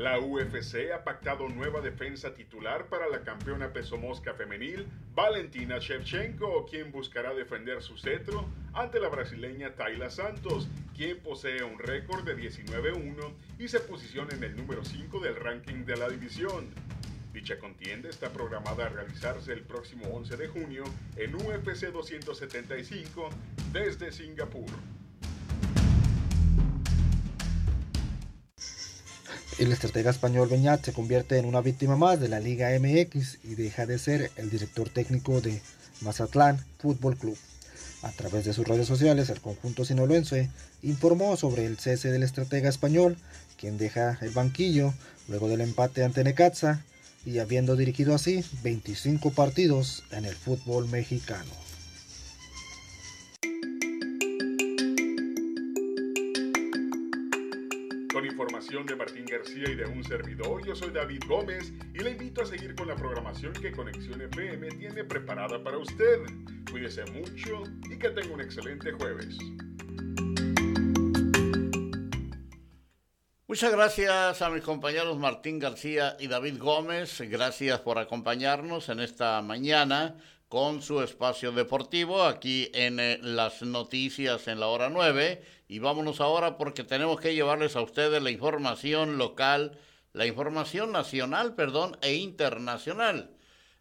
La 0.06 0.20
UFC 0.20 0.92
ha 0.94 1.04
pactado 1.04 1.50
nueva 1.50 1.82
defensa 1.82 2.36
titular 2.36 2.90
para 2.90 3.10
la 3.10 3.24
campeona 3.24 3.74
peso 3.74 3.98
mosca 3.98 4.36
femenil 4.36 4.86
Valentina 5.16 5.80
Shevchenko, 5.80 6.68
quien 6.68 6.92
buscará 6.92 7.34
defender 7.34 7.82
su 7.82 7.98
cetro 7.98 8.46
ante 8.74 9.00
la 9.00 9.10
brasileña 9.10 9.74
Tayla 9.74 10.12
Santos, 10.12 10.68
quien 10.96 11.18
posee 11.22 11.64
un 11.64 11.80
récord 11.80 12.24
de 12.24 12.38
19-1 12.38 13.34
y 13.58 13.68
se 13.68 13.80
posiciona 13.80 14.36
en 14.36 14.44
el 14.44 14.56
número 14.56 14.86
5 14.86 15.20
del 15.22 15.38
ranking 15.38 15.86
de 15.86 15.98
la 15.98 16.08
división. 16.08 16.70
Dicha 17.34 17.58
contienda 17.58 18.08
está 18.08 18.32
programada 18.32 18.86
a 18.86 18.90
realizarse 18.90 19.54
el 19.54 19.64
próximo 19.64 20.06
11 20.10 20.38
de 20.38 20.48
junio 20.50 20.84
en 21.16 21.34
UFC 21.34 21.88
275 21.92 23.30
desde 23.74 24.12
Singapur. 24.12 24.70
El 29.58 29.72
estratega 29.72 30.12
español 30.12 30.50
Beñat 30.50 30.84
se 30.84 30.92
convierte 30.92 31.38
en 31.38 31.46
una 31.46 31.62
víctima 31.62 31.96
más 31.96 32.20
de 32.20 32.28
la 32.28 32.42
Liga 32.42 32.78
MX 32.78 33.38
y 33.46 33.56
deja 33.56 33.86
de 33.86 33.98
ser 33.98 34.30
el 34.36 34.50
director 34.50 34.90
técnico 34.90 35.40
de 35.40 35.62
Mazatlán 36.02 36.60
Fútbol 36.78 37.16
Club. 37.16 37.38
A 38.02 38.12
través 38.12 38.44
de 38.44 38.52
sus 38.52 38.68
redes 38.68 38.86
sociales, 38.86 39.30
el 39.30 39.40
conjunto 39.40 39.86
sinaloense 39.86 40.50
informó 40.82 41.38
sobre 41.38 41.66
el 41.66 41.78
cese 41.78 42.12
del 42.12 42.24
estratega 42.24 42.68
español, 42.68 43.18
quien 43.58 43.78
deja 43.78 44.18
el 44.20 44.32
banquillo 44.32 44.94
luego 45.30 45.48
del 45.48 45.62
empate 45.62 46.04
ante 46.04 46.26
Necaxa 46.26 46.84
y 47.26 47.40
habiendo 47.40 47.78
dirigido 47.78 48.14
así 48.14 48.44
25 48.62 49.32
partidos 49.32 50.04
en 50.12 50.26
el 50.26 50.36
fútbol 50.36 50.90
mexicano. 50.90 51.65
De 58.84 58.96
Martín 58.98 59.26
García 59.26 59.70
y 59.70 59.76
de 59.76 59.86
un 59.86 60.04
servidor, 60.04 60.64
yo 60.66 60.76
soy 60.76 60.92
David 60.92 61.24
Gómez 61.30 61.72
y 61.94 62.00
le 62.00 62.12
invito 62.12 62.42
a 62.42 62.46
seguir 62.46 62.76
con 62.76 62.90
la 62.90 62.96
programación 62.96 63.54
que 63.54 63.72
Conexión 63.72 64.22
FM 64.22 64.68
tiene 64.72 65.06
preparada 65.06 65.64
para 65.64 65.78
usted. 65.78 66.20
Cuídese 66.70 67.06
mucho 67.06 67.64
y 67.90 67.98
que 67.98 68.10
tenga 68.10 68.34
un 68.34 68.42
excelente 68.42 68.92
jueves. 68.92 69.38
Muchas 73.48 73.72
gracias 73.72 74.42
a 74.42 74.50
mis 74.50 74.62
compañeros 74.62 75.18
Martín 75.18 75.58
García 75.58 76.18
y 76.20 76.28
David 76.28 76.58
Gómez. 76.60 77.22
Gracias 77.22 77.80
por 77.80 77.98
acompañarnos 77.98 78.90
en 78.90 79.00
esta 79.00 79.42
mañana 79.42 80.18
con 80.50 80.82
su 80.82 81.02
espacio 81.02 81.54
deportivo 81.54 82.24
aquí 82.24 82.70
en 82.74 83.00
eh, 83.00 83.20
las 83.22 83.62
noticias 83.62 84.48
en 84.50 84.60
la 84.60 84.68
hora 84.68 84.90
9 84.90 85.42
y 85.68 85.80
vámonos 85.80 86.22
ahora 86.22 86.58
porque 86.58 86.84
tenemos 86.84 87.20
que 87.20 87.34
llevarles 87.34 87.76
a 87.76 87.82
ustedes 87.82 88.22
la 88.22 88.32
información 88.32 89.18
local, 89.18 89.78
la 90.14 90.26
información 90.26 90.92
nacional, 90.92 91.56
perdón, 91.56 91.98
e 92.02 92.16
internacional. 92.16 93.32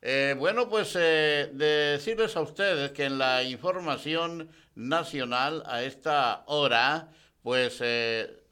Eh, 0.03 0.35
bueno, 0.39 0.69
pues 0.69 0.97
eh, 0.99 1.51
decirles 1.53 2.37
a 2.37 2.43
ustedes 2.43 2.93
que 2.93 3.05
en 3.05 3.19
la 3.19 3.43
información 3.43 4.51
nacional 4.75 5.63
a 5.67 5.83
esta 5.83 6.45
hora, 6.47 7.11
pues 7.43 7.79
eh, 7.81 8.45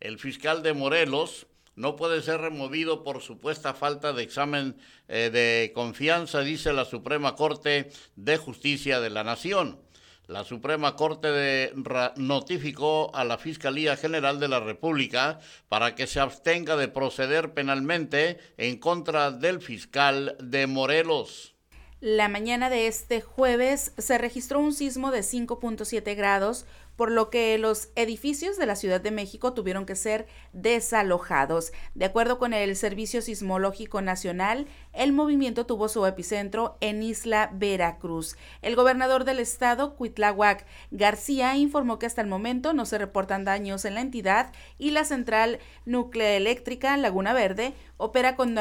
el 0.00 0.18
fiscal 0.18 0.62
de 0.62 0.74
Morelos 0.74 1.46
no 1.76 1.96
puede 1.96 2.22
ser 2.22 2.40
removido 2.40 3.02
por 3.02 3.20
supuesta 3.20 3.74
falta 3.74 4.12
de 4.12 4.22
examen 4.22 4.76
eh, 5.08 5.30
de 5.32 5.72
confianza, 5.74 6.40
dice 6.40 6.72
la 6.72 6.84
Suprema 6.84 7.34
Corte 7.34 7.90
de 8.16 8.36
Justicia 8.36 9.00
de 9.00 9.10
la 9.10 9.24
Nación. 9.24 9.80
La 10.26 10.42
Suprema 10.42 10.96
Corte 10.96 11.30
de, 11.30 11.72
notificó 12.16 13.14
a 13.14 13.24
la 13.24 13.36
Fiscalía 13.36 13.96
General 13.96 14.40
de 14.40 14.48
la 14.48 14.58
República 14.58 15.38
para 15.68 15.94
que 15.94 16.06
se 16.06 16.18
abstenga 16.18 16.76
de 16.76 16.88
proceder 16.88 17.52
penalmente 17.52 18.38
en 18.56 18.78
contra 18.78 19.30
del 19.30 19.60
fiscal 19.60 20.36
de 20.40 20.66
Morelos. 20.66 21.54
La 22.00 22.28
mañana 22.28 22.70
de 22.70 22.86
este 22.86 23.20
jueves 23.20 23.92
se 23.98 24.18
registró 24.18 24.60
un 24.60 24.74
sismo 24.74 25.10
de 25.10 25.20
5.7 25.20 26.16
grados 26.16 26.66
por 26.96 27.10
lo 27.10 27.30
que 27.30 27.58
los 27.58 27.88
edificios 27.96 28.56
de 28.56 28.66
la 28.66 28.76
Ciudad 28.76 29.00
de 29.00 29.10
México 29.10 29.52
tuvieron 29.52 29.86
que 29.86 29.96
ser 29.96 30.26
desalojados. 30.52 31.72
De 31.94 32.04
acuerdo 32.04 32.38
con 32.38 32.52
el 32.52 32.76
Servicio 32.76 33.22
Sismológico 33.22 34.00
Nacional, 34.00 34.66
el 34.92 35.12
movimiento 35.12 35.66
tuvo 35.66 35.88
su 35.88 36.06
epicentro 36.06 36.76
en 36.80 37.02
Isla 37.02 37.50
Veracruz. 37.52 38.36
El 38.62 38.76
gobernador 38.76 39.24
del 39.24 39.40
estado, 39.40 39.96
Cuitláhuac 39.96 40.66
García, 40.90 41.56
informó 41.56 41.98
que 41.98 42.06
hasta 42.06 42.22
el 42.22 42.28
momento 42.28 42.72
no 42.72 42.86
se 42.86 42.98
reportan 42.98 43.44
daños 43.44 43.84
en 43.84 43.94
la 43.94 44.00
entidad 44.00 44.52
y 44.78 44.90
la 44.90 45.04
central 45.04 45.58
nucleoeléctrica 45.84 46.96
Laguna 46.96 47.32
Verde 47.32 47.74
opera 47.96 48.36
con 48.36 48.54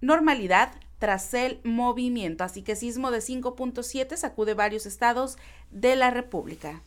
normalidad 0.00 0.72
tras 0.98 1.34
el 1.34 1.60
movimiento. 1.64 2.44
Así 2.44 2.62
que 2.62 2.76
sismo 2.76 3.10
de 3.10 3.18
5.7 3.18 4.16
sacude 4.16 4.54
varios 4.54 4.86
estados 4.86 5.36
de 5.70 5.96
la 5.96 6.10
República 6.10 6.82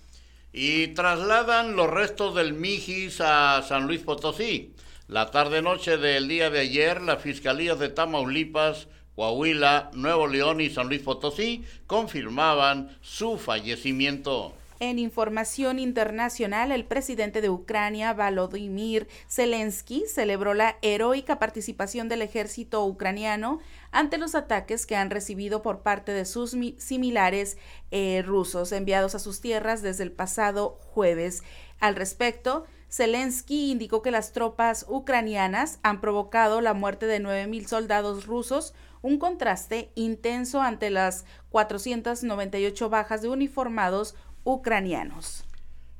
y 0.58 0.88
trasladan 0.88 1.76
los 1.76 1.90
restos 1.90 2.34
del 2.34 2.54
Mijis 2.54 3.20
a 3.20 3.62
San 3.62 3.88
Luis 3.88 4.00
Potosí. 4.00 4.74
La 5.10 5.30
tarde-noche 5.30 5.98
del 5.98 6.30
día 6.30 6.50
de 6.50 6.60
ayer, 6.60 7.02
las 7.02 7.22
fiscalías 7.22 7.78
de 7.78 7.90
Tamaulipas, 7.90 8.88
Coahuila, 9.18 9.92
Nuevo 9.94 10.28
León 10.28 10.62
y 10.62 10.70
San 10.70 10.88
Luis 10.88 11.02
Potosí 11.02 11.66
confirmaban 11.88 12.98
su 13.02 13.38
fallecimiento. 13.38 14.54
En 14.82 15.00
información 15.00 15.80
internacional, 15.80 16.72
el 16.74 16.84
presidente 16.84 17.42
de 17.42 17.50
Ucrania, 17.50 18.14
Volodymyr 18.14 19.08
Zelensky, 19.30 20.04
celebró 20.06 20.54
la 20.54 20.78
heroica 20.82 21.40
participación 21.40 22.10
del 22.10 22.22
ejército 22.22 22.86
ucraniano 22.86 23.60
ante 23.96 24.18
los 24.18 24.36
ataques 24.36 24.86
que 24.86 24.98
han 24.98 25.10
recibido 25.10 25.62
por 25.62 25.80
parte 25.80 26.12
de 26.12 26.26
sus 26.26 26.54
similares 26.80 27.58
eh, 27.92 28.24
rusos 28.26 28.74
enviados 28.74 29.16
a 29.16 29.20
sus 29.20 29.40
tierras 29.40 29.82
desde 29.82 30.04
el 30.04 30.12
pasado 30.12 30.78
jueves. 30.82 31.44
Al 31.80 31.96
respecto, 31.96 32.66
Zelensky 32.92 33.72
indicó 33.72 34.02
que 34.02 34.12
las 34.12 34.34
tropas 34.34 34.86
ucranianas 34.90 35.80
han 35.82 36.02
provocado 36.02 36.60
la 36.60 36.74
muerte 36.74 37.06
de 37.06 37.22
9.000 37.22 37.68
soldados 37.68 38.26
rusos, 38.26 38.74
un 39.02 39.18
contraste 39.18 39.92
intenso 39.96 40.62
ante 40.62 40.90
las 40.90 41.24
498 41.52 42.90
bajas 42.90 43.22
de 43.22 43.30
uniformados 43.30 44.16
ucranianos. 44.44 45.46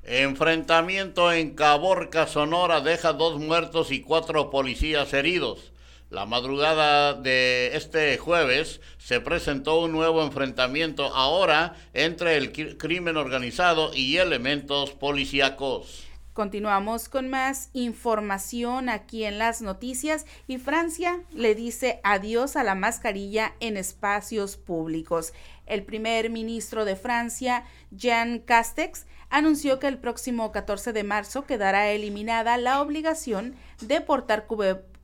Enfrentamiento 0.04 1.32
en 1.32 1.56
Caborca, 1.56 2.28
Sonora, 2.28 2.82
deja 2.82 3.14
dos 3.14 3.40
muertos 3.40 3.90
y 3.94 4.02
cuatro 4.02 4.50
policías 4.50 5.14
heridos. 5.14 5.72
La 6.16 6.26
madrugada 6.26 7.14
de 7.14 7.76
este 7.76 8.18
jueves 8.18 8.80
se 8.98 9.20
presentó 9.20 9.82
un 9.82 9.92
nuevo 9.92 10.24
enfrentamiento 10.24 11.14
ahora 11.14 11.76
entre 11.94 12.38
el 12.38 12.78
crimen 12.78 13.18
organizado 13.18 13.94
y 13.94 14.16
elementos 14.16 14.92
policíacos. 14.92 16.08
Continuamos 16.32 17.10
con 17.10 17.28
más 17.28 17.70
información 17.74 18.88
aquí 18.88 19.26
en 19.26 19.40
las 19.40 19.62
noticias 19.62 20.26
y 20.48 20.58
Francia 20.58 21.20
le 21.34 21.54
dice 21.54 22.00
adiós 22.06 22.56
a 22.56 22.64
la 22.64 22.76
mascarilla 22.76 23.54
en 23.60 23.76
espacios 23.76 24.56
públicos. 24.56 25.34
El 25.66 25.84
primer 25.84 26.30
ministro 26.30 26.86
de 26.86 26.96
Francia, 26.96 27.66
Jean 27.92 28.40
Castex, 28.40 29.06
anunció 29.30 29.80
que 29.80 29.88
el 29.88 29.98
próximo 29.98 30.54
14 30.54 30.94
de 30.94 31.04
marzo 31.04 31.46
quedará 31.46 31.90
eliminada 31.90 32.56
la 32.56 32.82
obligación 32.82 33.58
de 33.82 34.00
portar 34.00 34.48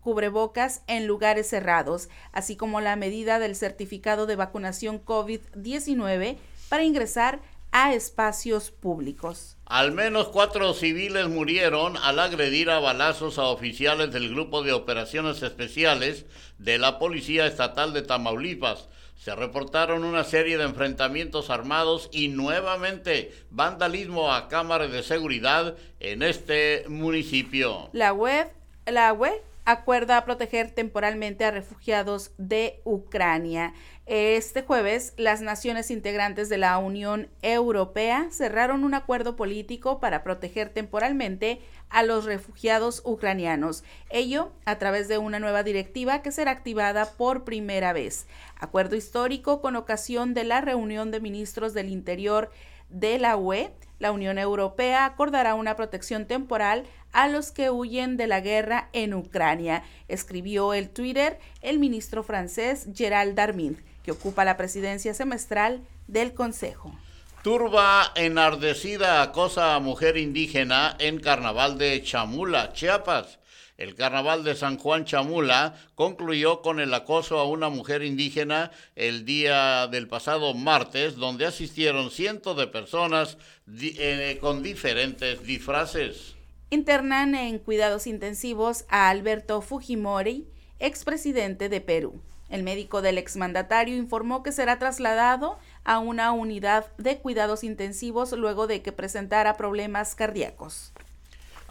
cubrebocas 0.01 0.81
en 0.87 1.07
lugares 1.07 1.47
cerrados, 1.47 2.09
así 2.31 2.55
como 2.55 2.81
la 2.81 2.95
medida 2.95 3.39
del 3.39 3.55
certificado 3.55 4.25
de 4.25 4.35
vacunación 4.35 5.03
COVID-19 5.03 6.37
para 6.69 6.83
ingresar 6.83 7.39
a 7.71 7.93
espacios 7.93 8.71
públicos. 8.71 9.57
Al 9.65 9.93
menos 9.93 10.27
cuatro 10.27 10.73
civiles 10.73 11.29
murieron 11.29 11.95
al 11.97 12.19
agredir 12.19 12.69
a 12.69 12.79
balazos 12.79 13.37
a 13.37 13.45
oficiales 13.45 14.11
del 14.11 14.29
Grupo 14.29 14.63
de 14.63 14.73
Operaciones 14.73 15.41
Especiales 15.41 16.25
de 16.57 16.77
la 16.77 16.99
Policía 16.99 17.45
Estatal 17.45 17.93
de 17.93 18.01
Tamaulipas. 18.01 18.89
Se 19.15 19.35
reportaron 19.35 20.03
una 20.03 20.23
serie 20.23 20.57
de 20.57 20.65
enfrentamientos 20.65 21.49
armados 21.49 22.09
y 22.11 22.27
nuevamente 22.27 23.31
vandalismo 23.51 24.33
a 24.33 24.49
cámaras 24.49 24.91
de 24.91 25.03
seguridad 25.03 25.75
en 25.99 26.23
este 26.23 26.83
municipio. 26.89 27.89
La 27.93 28.11
web, 28.13 28.49
la 28.85 29.13
web 29.13 29.39
acuerda 29.65 30.23
proteger 30.25 30.71
temporalmente 30.71 31.45
a 31.45 31.51
refugiados 31.51 32.31
de 32.37 32.81
Ucrania. 32.83 33.73
Este 34.05 34.63
jueves, 34.63 35.13
las 35.17 35.41
naciones 35.41 35.91
integrantes 35.91 36.49
de 36.49 36.57
la 36.57 36.77
Unión 36.77 37.29
Europea 37.41 38.27
cerraron 38.31 38.83
un 38.83 38.93
acuerdo 38.93 39.35
político 39.35 39.99
para 39.99 40.23
proteger 40.23 40.69
temporalmente 40.69 41.61
a 41.89 42.03
los 42.03 42.25
refugiados 42.25 43.01
ucranianos, 43.05 43.83
ello 44.09 44.51
a 44.65 44.77
través 44.79 45.07
de 45.07 45.17
una 45.17 45.39
nueva 45.39 45.63
directiva 45.63 46.21
que 46.21 46.31
será 46.31 46.51
activada 46.51 47.05
por 47.05 47.43
primera 47.43 47.93
vez. 47.93 48.27
Acuerdo 48.59 48.95
histórico 48.95 49.61
con 49.61 49.75
ocasión 49.75 50.33
de 50.33 50.45
la 50.45 50.61
reunión 50.61 51.11
de 51.11 51.19
ministros 51.19 51.73
del 51.73 51.89
Interior 51.89 52.49
de 52.89 53.19
la 53.19 53.37
UE, 53.37 53.71
la 54.01 54.11
Unión 54.11 54.39
Europea 54.39 55.05
acordará 55.05 55.53
una 55.53 55.75
protección 55.75 56.25
temporal 56.25 56.85
a 57.13 57.27
los 57.27 57.51
que 57.51 57.69
huyen 57.69 58.17
de 58.17 58.25
la 58.25 58.41
guerra 58.41 58.89
en 58.93 59.13
Ucrania, 59.13 59.83
escribió 60.07 60.73
el 60.73 60.89
Twitter 60.89 61.39
el 61.61 61.77
ministro 61.77 62.23
francés 62.23 62.87
Gerald 62.95 63.35
Darmin, 63.35 63.77
que 64.03 64.11
ocupa 64.11 64.43
la 64.43 64.57
presidencia 64.57 65.13
semestral 65.13 65.81
del 66.07 66.33
Consejo. 66.33 66.91
Turba 67.43 68.11
enardecida 68.15 69.21
acosa 69.21 69.75
a 69.75 69.79
mujer 69.79 70.17
indígena 70.17 70.95
en 70.97 71.19
carnaval 71.19 71.77
de 71.77 72.01
Chamula, 72.01 72.73
Chiapas. 72.73 73.37
El 73.81 73.95
carnaval 73.95 74.43
de 74.43 74.53
San 74.53 74.77
Juan 74.77 75.05
Chamula 75.05 75.73
concluyó 75.95 76.61
con 76.61 76.79
el 76.79 76.93
acoso 76.93 77.39
a 77.39 77.49
una 77.49 77.69
mujer 77.69 78.03
indígena 78.03 78.69
el 78.95 79.25
día 79.25 79.87
del 79.87 80.07
pasado 80.07 80.53
martes, 80.53 81.15
donde 81.15 81.47
asistieron 81.47 82.11
cientos 82.11 82.55
de 82.57 82.67
personas 82.67 83.39
eh, 83.81 84.37
con 84.39 84.61
diferentes 84.61 85.41
disfraces. 85.41 86.35
Internan 86.69 87.33
en 87.33 87.57
cuidados 87.57 88.05
intensivos 88.05 88.85
a 88.87 89.09
Alberto 89.09 89.63
Fujimori, 89.63 90.45
expresidente 90.77 91.67
de 91.67 91.81
Perú. 91.81 92.21
El 92.49 92.61
médico 92.61 93.01
del 93.01 93.17
exmandatario 93.17 93.97
informó 93.97 94.43
que 94.43 94.51
será 94.51 94.77
trasladado 94.77 95.57
a 95.85 95.97
una 95.97 96.33
unidad 96.33 96.85
de 96.99 97.17
cuidados 97.17 97.63
intensivos 97.63 98.31
luego 98.33 98.67
de 98.67 98.83
que 98.83 98.91
presentara 98.91 99.57
problemas 99.57 100.13
cardíacos. 100.13 100.93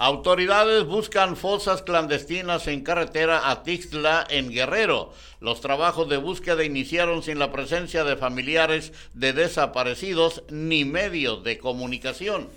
Autoridades 0.02 0.86
buscan 0.86 1.36
fosas 1.36 1.82
clandestinas 1.82 2.66
en 2.68 2.80
carretera 2.80 3.50
a 3.50 3.62
Tixla, 3.62 4.26
en 4.30 4.48
Guerrero. 4.48 5.12
Los 5.40 5.60
trabajos 5.60 6.08
de 6.08 6.16
búsqueda 6.16 6.64
iniciaron 6.64 7.22
sin 7.22 7.38
la 7.38 7.52
presencia 7.52 8.02
de 8.02 8.16
familiares 8.16 8.94
de 9.12 9.34
desaparecidos 9.34 10.42
ni 10.48 10.86
medios 10.86 11.44
de 11.44 11.58
comunicación. 11.58 12.48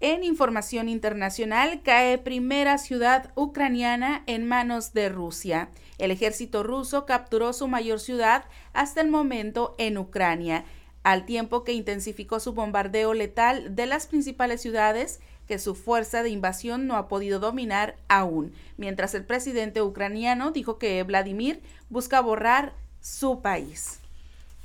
En 0.00 0.24
información 0.24 0.88
internacional, 0.88 1.82
cae 1.82 2.16
primera 2.16 2.78
ciudad 2.78 3.32
ucraniana 3.34 4.22
en 4.26 4.48
manos 4.48 4.94
de 4.94 5.10
Rusia. 5.10 5.68
El 5.98 6.10
ejército 6.10 6.62
ruso 6.62 7.04
capturó 7.04 7.52
su 7.52 7.68
mayor 7.68 8.00
ciudad 8.00 8.46
hasta 8.72 9.02
el 9.02 9.08
momento 9.08 9.74
en 9.76 9.98
Ucrania, 9.98 10.64
al 11.02 11.26
tiempo 11.26 11.64
que 11.64 11.74
intensificó 11.74 12.40
su 12.40 12.54
bombardeo 12.54 13.12
letal 13.12 13.76
de 13.76 13.84
las 13.84 14.06
principales 14.06 14.62
ciudades 14.62 15.20
que 15.48 15.58
su 15.58 15.74
fuerza 15.74 16.22
de 16.22 16.28
invasión 16.28 16.86
no 16.86 16.96
ha 16.96 17.08
podido 17.08 17.40
dominar 17.40 17.96
aún, 18.06 18.54
mientras 18.76 19.14
el 19.14 19.24
presidente 19.24 19.82
ucraniano 19.82 20.52
dijo 20.52 20.78
que 20.78 21.02
Vladimir 21.02 21.60
busca 21.88 22.20
borrar 22.20 22.74
su 23.00 23.40
país. 23.40 23.98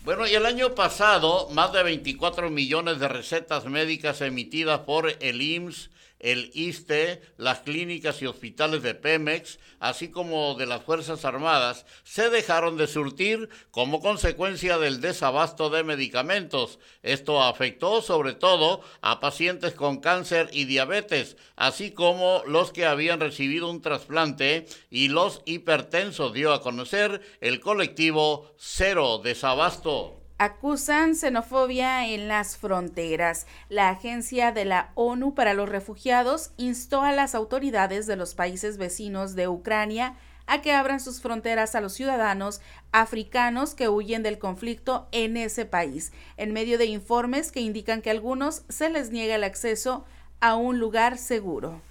Bueno, 0.04 0.28
y 0.28 0.34
el 0.34 0.46
año 0.46 0.76
pasado, 0.76 1.48
más 1.52 1.72
de 1.72 1.82
24 1.82 2.50
millones 2.50 3.00
de 3.00 3.08
recetas 3.08 3.66
médicas 3.66 4.20
emitidas 4.20 4.82
por 4.82 5.16
el 5.22 5.42
IMSS 5.42 5.90
el 6.24 6.52
ISTE, 6.54 7.22
las 7.38 7.60
clínicas 7.60 8.22
y 8.22 8.28
hospitales 8.28 8.82
de 8.82 8.96
Pemex, 8.96 9.60
así 9.80 10.08
como 10.08 10.56
de 10.56 10.66
las 10.66 10.82
Fuerzas 10.82 11.26
Armadas, 11.26 11.86
se 12.04 12.30
dejaron 12.30 12.78
de 12.78 12.88
surtir 12.88 13.50
como 13.72 14.00
consecuencia 14.00 14.78
del 14.78 15.02
desabasto 15.02 15.70
de 15.70 15.84
medicamentos. 15.84 16.80
Esto 17.04 17.44
afectó 17.44 18.02
sobre 18.02 18.34
todo 18.34 18.82
a 19.02 19.20
pacientes 19.20 19.74
con 19.74 20.00
cáncer 20.00 20.50
y 20.54 20.64
diabetes, 20.64 21.36
así 21.58 21.92
como 21.92 22.42
los 22.48 22.72
que 22.72 22.86
habían 22.86 23.20
recibido 23.20 23.70
un 23.70 23.82
trasplante 23.82 24.66
y 24.90 25.10
los 25.10 25.42
hipertensos, 25.46 26.34
dio 26.34 26.54
a 26.54 26.62
conocer 26.62 27.22
el 27.42 27.60
colectivo 27.60 28.56
Cero 28.58 29.20
Desabasto 29.22 30.23
acusan 30.38 31.16
xenofobia 31.16 32.08
en 32.08 32.28
las 32.28 32.58
fronteras. 32.58 33.48
La 33.70 33.90
Agencia 33.90 34.52
de 34.52 34.66
la 34.66 34.92
ONU 34.96 35.36
para 35.36 35.54
los 35.54 35.70
Refugiados 35.70 36.52
instó 36.58 37.02
a 37.02 37.12
las 37.12 37.36
autoridades 37.36 38.08
de 38.08 38.16
los 38.16 38.36
países 38.36 38.78
vecinos 38.78 39.36
de 39.36 39.48
Ucrania 39.48 40.16
a 40.46 40.62
que 40.62 40.74
abran 40.74 41.00
sus 41.00 41.22
fronteras 41.22 41.76
a 41.76 41.82
los 41.82 41.94
ciudadanos 41.94 42.62
africanos 42.92 43.76
que 43.76 43.88
huyen 43.88 44.24
del 44.24 44.40
conflicto 44.40 45.08
en 45.12 45.38
ese 45.38 45.66
país, 45.66 46.12
en 46.38 46.54
medio 46.54 46.78
de 46.78 46.86
informes 46.86 47.52
que 47.52 47.62
indican 47.62 48.02
que 48.02 48.10
a 48.10 48.14
algunos 48.14 48.64
se 48.70 48.90
les 48.90 49.10
niega 49.12 49.36
el 49.36 49.44
acceso 49.44 50.06
a 50.42 50.56
un 50.56 50.80
lugar 50.80 51.18
seguro. 51.18 51.82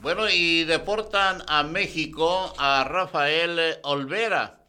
Bueno, 0.00 0.28
y 0.28 0.64
deportan 0.64 1.42
a 1.48 1.62
México 1.62 2.52
a 2.58 2.84
Rafael 2.84 3.78
Olvera, 3.82 4.60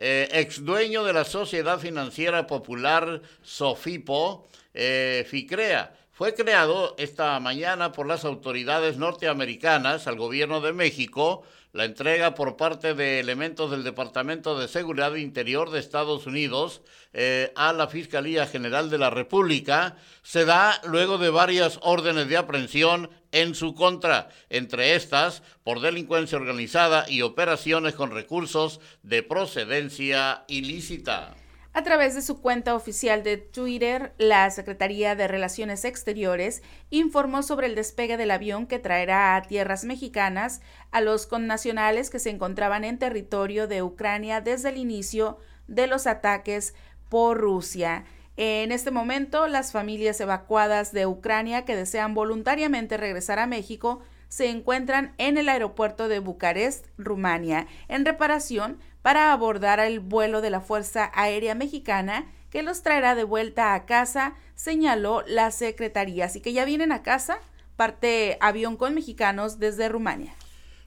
eh, 0.00 0.28
ex 0.32 0.64
dueño 0.64 1.04
de 1.04 1.12
la 1.12 1.24
Sociedad 1.24 1.78
Financiera 1.78 2.46
Popular 2.46 3.20
Sofipo, 3.42 4.48
eh, 4.72 5.26
FICREA. 5.28 5.94
Fue 6.10 6.34
creado 6.34 6.94
esta 6.98 7.38
mañana 7.38 7.92
por 7.92 8.06
las 8.06 8.24
autoridades 8.24 8.96
norteamericanas 8.96 10.06
al 10.06 10.16
gobierno 10.16 10.62
de 10.62 10.72
México 10.72 11.42
la 11.72 11.84
entrega 11.84 12.34
por 12.34 12.56
parte 12.56 12.94
de 12.94 13.20
elementos 13.20 13.70
del 13.70 13.84
Departamento 13.84 14.58
de 14.58 14.68
Seguridad 14.68 15.14
Interior 15.14 15.70
de 15.70 15.78
Estados 15.78 16.26
Unidos 16.26 16.82
eh, 17.12 17.52
a 17.54 17.72
la 17.72 17.86
Fiscalía 17.86 18.46
General 18.46 18.90
de 18.90 18.98
la 18.98 19.10
República 19.10 19.96
se 20.22 20.44
da 20.44 20.80
luego 20.84 21.18
de 21.18 21.30
varias 21.30 21.78
órdenes 21.82 22.28
de 22.28 22.36
aprehensión 22.36 23.10
en 23.32 23.54
su 23.54 23.74
contra, 23.74 24.28
entre 24.48 24.94
estas 24.94 25.42
por 25.62 25.80
delincuencia 25.80 26.38
organizada 26.38 27.08
y 27.08 27.22
operaciones 27.22 27.94
con 27.94 28.10
recursos 28.10 28.80
de 29.02 29.22
procedencia 29.22 30.44
ilícita. 30.48 31.34
A 31.72 31.84
través 31.84 32.16
de 32.16 32.22
su 32.22 32.40
cuenta 32.40 32.74
oficial 32.74 33.22
de 33.22 33.36
Twitter, 33.36 34.12
la 34.18 34.50
Secretaría 34.50 35.14
de 35.14 35.28
Relaciones 35.28 35.84
Exteriores 35.84 36.62
informó 36.90 37.44
sobre 37.44 37.68
el 37.68 37.76
despegue 37.76 38.16
del 38.16 38.32
avión 38.32 38.66
que 38.66 38.80
traerá 38.80 39.36
a 39.36 39.42
tierras 39.42 39.84
mexicanas 39.84 40.62
a 40.90 41.00
los 41.00 41.28
connacionales 41.28 42.10
que 42.10 42.18
se 42.18 42.30
encontraban 42.30 42.82
en 42.82 42.98
territorio 42.98 43.68
de 43.68 43.84
Ucrania 43.84 44.40
desde 44.40 44.70
el 44.70 44.78
inicio 44.78 45.38
de 45.68 45.86
los 45.86 46.08
ataques 46.08 46.74
por 47.08 47.38
Rusia. 47.38 48.04
En 48.36 48.72
este 48.72 48.90
momento, 48.90 49.46
las 49.46 49.70
familias 49.70 50.20
evacuadas 50.20 50.92
de 50.92 51.06
Ucrania 51.06 51.64
que 51.64 51.76
desean 51.76 52.14
voluntariamente 52.14 52.96
regresar 52.96 53.38
a 53.38 53.46
México 53.46 54.00
se 54.30 54.48
encuentran 54.48 55.12
en 55.18 55.36
el 55.36 55.48
aeropuerto 55.48 56.08
de 56.08 56.20
Bucarest, 56.20 56.86
Rumania, 56.96 57.66
en 57.88 58.06
reparación 58.06 58.78
para 59.02 59.32
abordar 59.32 59.80
el 59.80 59.98
vuelo 60.00 60.40
de 60.40 60.50
la 60.50 60.60
Fuerza 60.60 61.10
Aérea 61.14 61.54
Mexicana 61.54 62.30
que 62.48 62.62
los 62.62 62.82
traerá 62.82 63.14
de 63.14 63.24
vuelta 63.24 63.74
a 63.74 63.86
casa, 63.86 64.34
señaló 64.54 65.22
la 65.26 65.50
Secretaría. 65.50 66.26
Así 66.26 66.40
que 66.40 66.52
ya 66.52 66.64
vienen 66.64 66.92
a 66.92 67.02
casa, 67.02 67.38
parte 67.76 68.38
avión 68.40 68.76
con 68.76 68.94
mexicanos 68.94 69.58
desde 69.58 69.88
Rumania. 69.88 70.34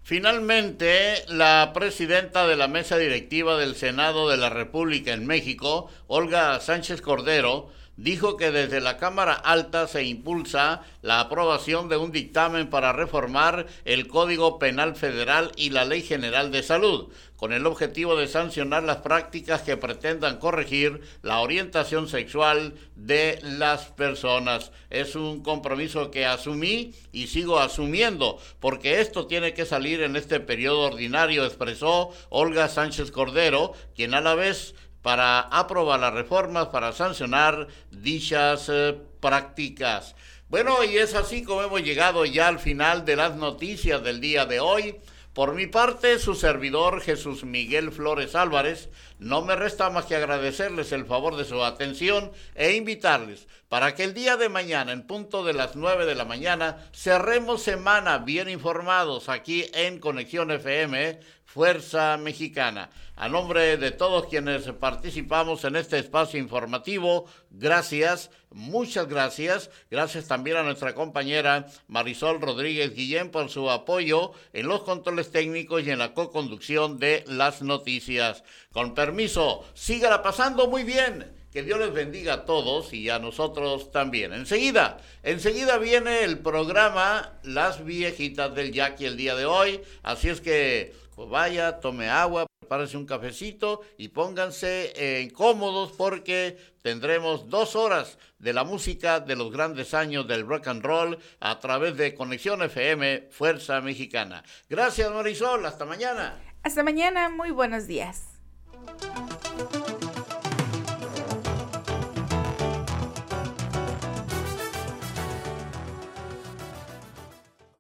Finalmente, 0.03 1.23
la 1.27 1.71
presidenta 1.73 2.47
de 2.47 2.57
la 2.57 2.67
mesa 2.67 2.97
directiva 2.97 3.57
del 3.57 3.75
Senado 3.75 4.29
de 4.29 4.37
la 4.37 4.49
República 4.49 5.13
en 5.13 5.25
México, 5.25 5.89
Olga 6.07 6.59
Sánchez 6.59 7.01
Cordero, 7.01 7.71
dijo 7.95 8.37
que 8.37 8.51
desde 8.51 8.81
la 8.81 8.97
Cámara 8.97 9.33
Alta 9.33 9.87
se 9.87 10.03
impulsa 10.03 10.81
la 11.01 11.19
aprobación 11.19 11.89
de 11.89 11.97
un 11.97 12.11
dictamen 12.11 12.69
para 12.69 12.93
reformar 12.93 13.67
el 13.85 14.07
Código 14.07 14.57
Penal 14.59 14.95
Federal 14.95 15.51
y 15.55 15.69
la 15.69 15.85
Ley 15.85 16.01
General 16.01 16.51
de 16.51 16.63
Salud, 16.63 17.09
con 17.35 17.53
el 17.53 17.65
objetivo 17.65 18.15
de 18.15 18.27
sancionar 18.27 18.83
las 18.83 18.97
prácticas 18.97 19.61
que 19.61 19.77
pretendan 19.77 20.39
corregir 20.39 21.01
la 21.21 21.39
orientación 21.39 22.07
sexual 22.07 22.73
de 22.95 23.39
las 23.43 23.87
personas. 23.91 24.71
Es 24.89 25.15
un 25.15 25.43
compromiso 25.43 26.09
que 26.09 26.25
asumí 26.25 26.93
y 27.11 27.27
sigo 27.27 27.59
asumiendo, 27.59 28.39
porque 28.59 29.01
esto 29.01 29.27
tiene 29.27 29.53
que 29.53 29.65
salir 29.65 30.01
en 30.01 30.15
este 30.15 30.39
periodo 30.39 30.81
ordinario, 30.81 31.45
expresó 31.45 32.11
Olga 32.29 32.69
Sánchez 32.69 33.11
Cordero, 33.11 33.73
quien 33.95 34.13
a 34.13 34.21
la 34.21 34.35
vez 34.35 34.73
para 35.03 35.41
aprobar 35.41 35.99
las 35.99 36.13
reformas 36.13 36.69
para 36.69 36.93
sancionar 36.93 37.67
dichas 37.91 38.69
eh, 38.69 38.97
prácticas. 39.19 40.15
Bueno, 40.49 40.83
y 40.83 40.97
es 40.97 41.13
así 41.13 41.43
como 41.43 41.61
hemos 41.61 41.83
llegado 41.83 42.25
ya 42.25 42.47
al 42.47 42.57
final 42.57 43.05
de 43.05 43.17
las 43.17 43.35
noticias 43.35 44.01
del 44.03 44.21
día 44.21 44.45
de 44.45 44.59
hoy. 44.59 44.95
Por 45.33 45.55
mi 45.55 45.65
parte, 45.65 46.19
su 46.19 46.35
servidor 46.35 47.01
Jesús 47.01 47.43
Miguel 47.43 47.91
Flores 47.91 48.35
Álvarez, 48.35 48.89
no 49.17 49.41
me 49.41 49.55
resta 49.55 49.89
más 49.89 50.05
que 50.05 50.15
agradecerles 50.15 50.91
el 50.91 51.05
favor 51.05 51.35
de 51.37 51.45
su 51.45 51.63
atención 51.63 52.31
e 52.53 52.73
invitarles 52.73 53.47
para 53.67 53.95
que 53.95 54.03
el 54.03 54.13
día 54.13 54.37
de 54.37 54.49
mañana, 54.49 54.91
en 54.91 55.07
punto 55.07 55.43
de 55.43 55.53
las 55.53 55.75
9 55.75 56.05
de 56.05 56.13
la 56.13 56.25
mañana, 56.25 56.77
cerremos 56.93 57.63
semana 57.63 58.19
bien 58.19 58.47
informados 58.47 59.27
aquí 59.27 59.65
en 59.73 59.97
Conexión 59.97 60.51
FM, 60.51 61.19
Fuerza 61.53 62.17
Mexicana. 62.17 62.89
A 63.15 63.29
nombre 63.29 63.77
de 63.77 63.91
todos 63.91 64.25
quienes 64.25 64.63
participamos 64.71 65.63
en 65.65 65.75
este 65.75 65.99
espacio 65.99 66.39
informativo, 66.39 67.27
gracias, 67.51 68.31
muchas 68.49 69.07
gracias. 69.07 69.69
Gracias 69.91 70.27
también 70.27 70.57
a 70.57 70.63
nuestra 70.63 70.95
compañera 70.95 71.67
Marisol 71.87 72.41
Rodríguez 72.41 72.95
Guillén 72.95 73.29
por 73.29 73.51
su 73.51 73.69
apoyo 73.69 74.31
en 74.51 74.67
los 74.67 74.81
controles 74.81 75.29
técnicos 75.29 75.83
y 75.83 75.91
en 75.91 75.99
la 75.99 76.15
co-conducción 76.15 76.97
de 76.97 77.23
las 77.27 77.61
noticias. 77.61 78.43
Con 78.71 78.95
permiso, 78.95 79.63
sígala 79.75 80.23
pasando 80.23 80.67
muy 80.67 80.83
bien. 80.83 81.43
Que 81.51 81.61
Dios 81.61 81.77
les 81.77 81.93
bendiga 81.93 82.33
a 82.33 82.45
todos 82.45 82.93
y 82.93 83.11
a 83.11 83.19
nosotros 83.19 83.91
también. 83.91 84.33
Enseguida, 84.33 84.97
enseguida 85.21 85.77
viene 85.77 86.23
el 86.23 86.39
programa 86.39 87.37
Las 87.43 87.85
Viejitas 87.85 88.55
del 88.55 88.71
Jackie 88.71 89.05
el 89.05 89.17
día 89.17 89.35
de 89.35 89.45
hoy. 89.45 89.79
Así 90.01 90.29
es 90.29 90.41
que 90.41 91.02
pues 91.15 91.29
vaya, 91.29 91.79
tome 91.79 92.09
agua, 92.09 92.45
prepárese 92.59 92.97
un 92.97 93.05
cafecito 93.05 93.81
y 93.97 94.09
pónganse 94.09 94.93
eh, 94.95 95.31
cómodos 95.31 95.91
porque 95.91 96.57
tendremos 96.81 97.49
dos 97.49 97.75
horas 97.75 98.17
de 98.39 98.53
la 98.53 98.63
música 98.63 99.19
de 99.19 99.35
los 99.35 99.51
grandes 99.51 99.93
años 99.93 100.27
del 100.27 100.45
rock 100.47 100.67
and 100.67 100.83
roll 100.83 101.17
a 101.39 101.59
través 101.59 101.95
de 101.97 102.15
Conexión 102.15 102.61
FM 102.61 103.29
Fuerza 103.31 103.81
Mexicana. 103.81 104.43
Gracias 104.69 105.11
Marisol, 105.11 105.65
hasta 105.65 105.85
mañana. 105.85 106.41
Hasta 106.63 106.83
mañana, 106.83 107.29
muy 107.29 107.51
buenos 107.51 107.87
días. 107.87 108.23